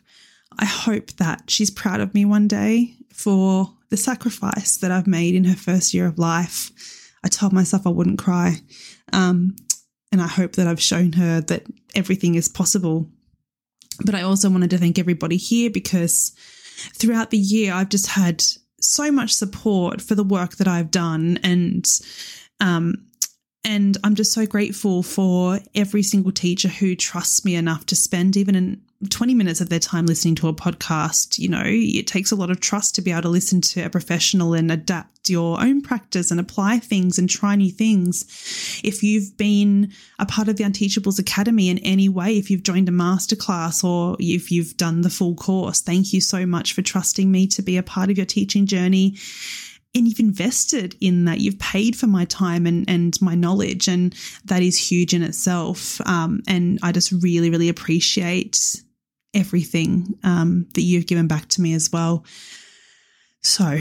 I 0.59 0.65
hope 0.65 1.13
that 1.13 1.51
she's 1.51 1.71
proud 1.71 2.01
of 2.01 2.15
me 2.15 2.25
one 2.25 2.47
day 2.47 2.95
for 3.13 3.73
the 3.89 3.97
sacrifice 3.97 4.77
that 4.79 4.91
I've 4.91 5.07
made 5.07 5.35
in 5.35 5.45
her 5.45 5.57
first 5.57 5.93
year 5.93 6.07
of 6.07 6.19
life. 6.19 6.71
I 7.25 7.29
told 7.29 7.53
myself 7.53 7.87
I 7.87 7.91
wouldn't 7.91 8.19
cry. 8.19 8.57
Um, 9.13 9.57
and 10.13 10.21
I 10.21 10.29
hope 10.29 10.53
that 10.53 10.67
I've 10.67 10.81
shown 10.81 11.15
her 11.15 11.41
that 11.41 11.65
everything 11.95 12.35
is 12.35 12.49
possible. 12.49 13.09
But 14.05 14.15
I 14.15 14.23
also 14.23 14.51
wanted 14.51 14.71
to 14.71 14.79
thank 14.79 14.99
everybody 14.99 15.39
here 15.39 15.71
because 15.71 16.33
throughout 16.95 17.31
the 17.31 17.39
year, 17.39 17.73
I've 17.73 17.89
just 17.89 18.09
had 18.09 18.45
so 18.81 19.11
much 19.11 19.33
support 19.33 20.03
for 20.03 20.15
the 20.15 20.25
work 20.25 20.57
that 20.57 20.69
I've 20.69 20.91
done. 20.91 21.39
And, 21.43 21.89
um, 22.61 23.07
and 23.65 23.97
I'm 24.05 24.15
just 24.15 24.33
so 24.33 24.45
grateful 24.47 25.03
for 25.03 25.61
every 25.75 26.03
single 26.03 26.33
teacher 26.33 26.69
who 26.69 26.95
trusts 26.95 27.45
me 27.45 27.55
enough 27.55 27.87
to 27.87 27.97
spend 27.97 28.37
even 28.37 28.55
an 28.55 28.83
20 29.09 29.35
minutes 29.35 29.61
of 29.61 29.69
their 29.69 29.79
time 29.79 30.07
listening 30.07 30.35
to 30.37 30.49
a 30.49 30.55
podcast, 30.55 31.39
you 31.39 31.49
know, 31.49 31.63
it 31.65 32.07
takes 32.07 32.31
a 32.31 32.37
lot 32.37 32.51
of 32.51 32.61
trust 32.61 32.95
to 32.95 33.03
be 33.03 33.11
able 33.11 33.23
to 33.23 33.29
listen 33.29 33.61
to 33.61 33.83
a 33.83 33.91
professional 33.91 34.55
and 34.55 34.71
adapt 34.71 35.31
your 35.31 35.61
own 35.61 35.83
practice 35.83 36.31
and 36.31 36.41
apply 36.41 36.79
things 36.79 37.19
and 37.19 37.29
try 37.29 37.55
new 37.57 37.71
things. 37.71 38.81
If 38.85 39.03
you've 39.03 39.37
been 39.37 39.93
a 40.19 40.27
part 40.27 40.49
of 40.49 40.57
the 40.57 40.65
Unteachables 40.65 41.19
Academy 41.19 41.69
in 41.69 41.79
any 41.79 42.09
way, 42.09 42.37
if 42.37 42.51
you've 42.51 42.63
joined 42.63 42.89
a 42.89 42.93
masterclass 42.93 43.85
or 43.85 44.17
if 44.19 44.51
you've 44.51 44.77
done 44.77 45.03
the 45.03 45.11
full 45.11 45.35
course, 45.35 45.81
thank 45.81 46.13
you 46.13 46.21
so 46.21 46.47
much 46.47 46.73
for 46.73 46.83
trusting 46.83 47.31
me 47.31 47.47
to 47.49 47.63
be 47.63 47.77
a 47.77 47.83
part 47.83 48.11
of 48.11 48.17
your 48.17 48.27
teaching 48.27 48.67
journey 48.67 49.17
and 49.95 50.09
you've 50.09 50.21
invested 50.21 50.97
in 51.01 51.27
that. 51.27 51.41
You've 51.41 51.59
paid 51.59 51.97
for 51.97 52.07
my 52.07 52.25
time 52.25 52.67
and, 52.67 52.89
and 52.89 53.21
my 53.21 53.35
knowledge, 53.35 53.89
and 53.89 54.15
that 54.47 54.63
is 54.63 54.79
huge 54.79 55.13
in 55.13 55.23
itself. 55.23 56.01
Um, 56.07 56.41
and 56.49 56.79
I 56.83 56.93
just 56.93 57.13
really, 57.13 57.51
really 57.51 57.69
appreciate 57.69 58.83
everything 59.35 60.19
um, 60.23 60.67
that 60.75 60.83
you've 60.83 61.07
given 61.07 61.27
back 61.27 61.49
to 61.49 61.61
me 61.61 61.75
as 61.75 61.91
well. 61.93 62.25
So, 63.41 63.79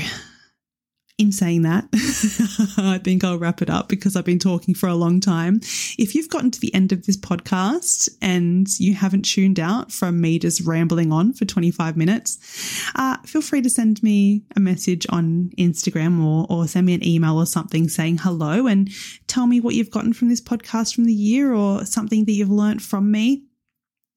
in 1.21 1.31
saying 1.31 1.61
that, 1.61 1.87
I 2.77 2.97
think 2.97 3.23
I'll 3.23 3.37
wrap 3.37 3.61
it 3.61 3.69
up 3.69 3.87
because 3.87 4.15
I've 4.15 4.25
been 4.25 4.39
talking 4.39 4.73
for 4.73 4.89
a 4.89 4.95
long 4.95 5.19
time. 5.19 5.59
If 5.99 6.15
you've 6.15 6.29
gotten 6.29 6.49
to 6.49 6.59
the 6.59 6.73
end 6.73 6.91
of 6.91 7.05
this 7.05 7.17
podcast 7.17 8.09
and 8.21 8.67
you 8.79 8.95
haven't 8.95 9.23
tuned 9.23 9.59
out 9.59 9.91
from 9.91 10.19
me 10.19 10.39
just 10.39 10.65
rambling 10.65 11.11
on 11.11 11.33
for 11.33 11.45
25 11.45 11.95
minutes, 11.95 12.81
uh, 12.95 13.17
feel 13.19 13.41
free 13.41 13.61
to 13.61 13.69
send 13.69 14.01
me 14.01 14.41
a 14.55 14.59
message 14.59 15.05
on 15.09 15.51
Instagram 15.59 16.25
or, 16.25 16.47
or 16.49 16.67
send 16.67 16.87
me 16.87 16.95
an 16.95 17.05
email 17.05 17.37
or 17.37 17.45
something 17.45 17.87
saying 17.87 18.17
hello 18.17 18.65
and 18.65 18.89
tell 19.27 19.45
me 19.45 19.59
what 19.59 19.75
you've 19.75 19.91
gotten 19.91 20.13
from 20.13 20.29
this 20.29 20.41
podcast 20.41 20.95
from 20.95 21.05
the 21.05 21.13
year 21.13 21.53
or 21.53 21.85
something 21.85 22.25
that 22.25 22.31
you've 22.31 22.49
learned 22.49 22.81
from 22.81 23.11
me 23.11 23.43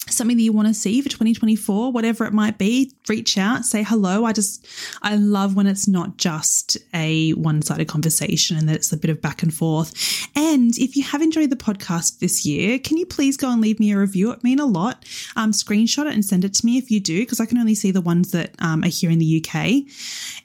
something 0.08 0.36
that 0.36 0.42
you 0.42 0.52
want 0.52 0.68
to 0.68 0.74
see 0.74 1.00
for 1.00 1.08
2024, 1.08 1.92
whatever 1.92 2.24
it 2.24 2.32
might 2.32 2.58
be, 2.58 2.92
reach 3.08 3.38
out, 3.38 3.64
say 3.64 3.82
hello. 3.82 4.24
I 4.24 4.32
just, 4.32 4.66
I 5.02 5.16
love 5.16 5.56
when 5.56 5.66
it's 5.66 5.88
not 5.88 6.16
just 6.16 6.76
a 6.92 7.30
one 7.32 7.62
sided 7.62 7.88
conversation 7.88 8.56
and 8.56 8.68
that 8.68 8.76
it's 8.76 8.92
a 8.92 8.96
bit 8.96 9.10
of 9.10 9.20
back 9.20 9.42
and 9.42 9.52
forth. 9.52 9.94
And 10.36 10.76
if 10.78 10.96
you 10.96 11.02
have 11.04 11.22
enjoyed 11.22 11.50
the 11.50 11.56
podcast 11.56 12.18
this 12.18 12.44
year, 12.44 12.78
can 12.78 12.96
you 12.96 13.06
please 13.06 13.36
go 13.36 13.50
and 13.50 13.60
leave 13.60 13.80
me 13.80 13.92
a 13.92 13.98
review? 13.98 14.30
It 14.32 14.44
mean 14.44 14.60
a 14.60 14.66
lot. 14.66 15.04
Um, 15.36 15.52
screenshot 15.52 16.06
it 16.06 16.14
and 16.14 16.24
send 16.24 16.44
it 16.44 16.54
to 16.54 16.66
me 16.66 16.76
if 16.76 16.90
you 16.90 17.00
do, 17.00 17.20
because 17.20 17.40
I 17.40 17.46
can 17.46 17.58
only 17.58 17.74
see 17.74 17.90
the 17.90 18.00
ones 18.00 18.30
that 18.32 18.54
um, 18.58 18.84
are 18.84 18.88
here 18.88 19.10
in 19.10 19.18
the 19.18 19.44
UK. 19.44 19.84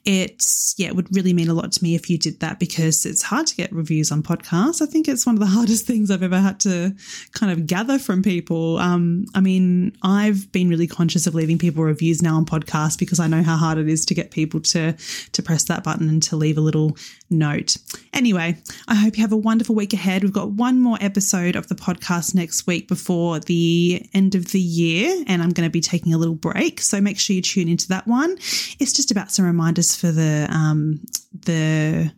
It's, 0.06 0.76
yeah, 0.78 0.88
it 0.88 0.96
would 0.96 1.14
really 1.16 1.34
mean 1.34 1.50
a 1.50 1.54
lot 1.54 1.72
to 1.74 1.84
me 1.84 1.96
if 1.96 2.10
you 2.10 2.18
did 2.18 2.40
that 2.40 2.60
because 2.60 3.06
it's 3.06 3.24
hard 3.24 3.48
to 3.48 3.56
get 3.56 3.72
reviews 3.72 4.12
on 4.12 4.24
podcasts. 4.24 4.82
I 4.82 4.86
think 4.86 5.08
it's 5.08 5.26
one 5.26 5.36
of 5.36 5.40
the 5.40 5.46
hardest 5.60 5.86
things 5.86 6.10
I've 6.10 6.24
ever 6.24 6.40
had 6.40 6.60
to 6.62 6.96
kind 7.34 7.52
of 7.52 7.68
gather 7.68 8.00
from 8.00 8.24
people. 8.24 8.78
Um, 8.78 9.26
I 9.36 9.42
I've 10.04 10.52
been 10.52 10.70
really 10.70 10.88
conscious 10.88 11.28
of 11.28 11.36
leaving 11.36 11.58
people 11.58 11.84
reviews 11.84 12.22
now 12.22 12.36
on 12.36 12.46
podcasts 12.46 12.98
because 12.98 13.20
I 13.20 13.28
know 13.28 13.44
how 13.44 13.58
hard 13.58 13.78
it 13.78 13.88
is 13.88 14.06
to 14.08 14.14
get 14.14 14.32
people 14.32 14.60
to 14.62 14.96
to 15.32 15.44
press 15.44 15.64
that 15.66 15.84
button 15.84 16.10
and 16.10 16.22
to 16.24 16.36
leave 16.36 16.58
a 16.58 16.62
little 16.62 16.98
note. 17.30 17.78
Anyway, 18.14 18.58
I 18.88 18.96
hope 18.96 19.18
you 19.18 19.24
have 19.24 19.32
a 19.32 19.38
wonderful 19.38 19.76
week 19.76 19.94
ahead. 19.94 20.24
We've 20.24 20.34
got 20.34 20.52
one 20.52 20.80
more 20.80 20.98
episode 21.02 21.56
of 21.56 21.68
the 21.68 21.76
podcast 21.76 22.36
next 22.36 22.68
week 22.68 22.88
before 22.88 23.40
the 23.40 24.08
end 24.14 24.36
of 24.36 24.52
the 24.52 24.60
year, 24.60 25.24
and 25.28 25.42
I'm 25.42 25.52
going 25.52 25.68
to 25.68 25.72
be 25.72 25.82
taking 25.82 26.14
a 26.14 26.18
little 26.18 26.36
break. 26.36 26.82
So 26.82 27.02
make 27.02 27.20
sure 27.20 27.36
you 27.36 27.42
tune 27.42 27.70
into 27.70 27.88
that 27.90 28.08
one. 28.08 28.38
It's 28.80 28.94
just 28.94 29.12
about 29.12 29.32
some 29.32 29.46
reminders 29.46 29.96
for 29.96 30.12
the 30.12 30.48
um, 30.50 31.02
the 31.34 32.12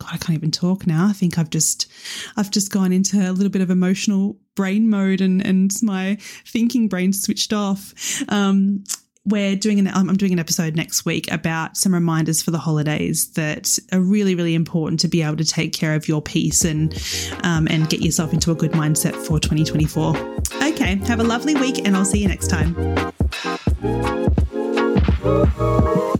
God, 0.00 0.14
I 0.14 0.18
can't 0.18 0.36
even 0.36 0.50
talk 0.50 0.86
now. 0.86 1.06
I 1.06 1.12
think 1.12 1.38
I've 1.38 1.50
just 1.50 1.90
I've 2.36 2.50
just 2.50 2.70
gone 2.70 2.92
into 2.92 3.18
a 3.18 3.32
little 3.32 3.50
bit 3.50 3.62
of 3.62 3.70
emotional 3.70 4.36
brain 4.54 4.88
mode 4.88 5.20
and 5.20 5.44
and 5.44 5.72
my 5.82 6.16
thinking 6.46 6.88
brain 6.88 7.12
switched 7.12 7.52
off. 7.52 7.94
Um, 8.28 8.84
we're 9.26 9.56
doing 9.56 9.78
an 9.78 9.88
I'm 9.88 10.16
doing 10.16 10.32
an 10.32 10.38
episode 10.38 10.76
next 10.76 11.04
week 11.04 11.32
about 11.32 11.76
some 11.76 11.94
reminders 11.94 12.42
for 12.42 12.50
the 12.50 12.58
holidays 12.58 13.32
that 13.32 13.78
are 13.92 14.00
really 14.00 14.34
really 14.34 14.54
important 14.54 15.00
to 15.00 15.08
be 15.08 15.22
able 15.22 15.36
to 15.36 15.44
take 15.44 15.72
care 15.72 15.94
of 15.94 16.08
your 16.08 16.20
peace 16.20 16.64
and 16.64 16.94
um, 17.42 17.66
and 17.70 17.88
get 17.88 18.02
yourself 18.02 18.32
into 18.32 18.50
a 18.50 18.54
good 18.54 18.72
mindset 18.72 19.14
for 19.14 19.40
2024. 19.40 20.16
Okay, 20.62 20.96
have 21.06 21.20
a 21.20 21.24
lovely 21.24 21.54
week 21.54 21.86
and 21.86 21.96
I'll 21.96 22.04
see 22.04 22.20
you 22.20 22.28
next 22.28 22.48
time. 22.48 22.74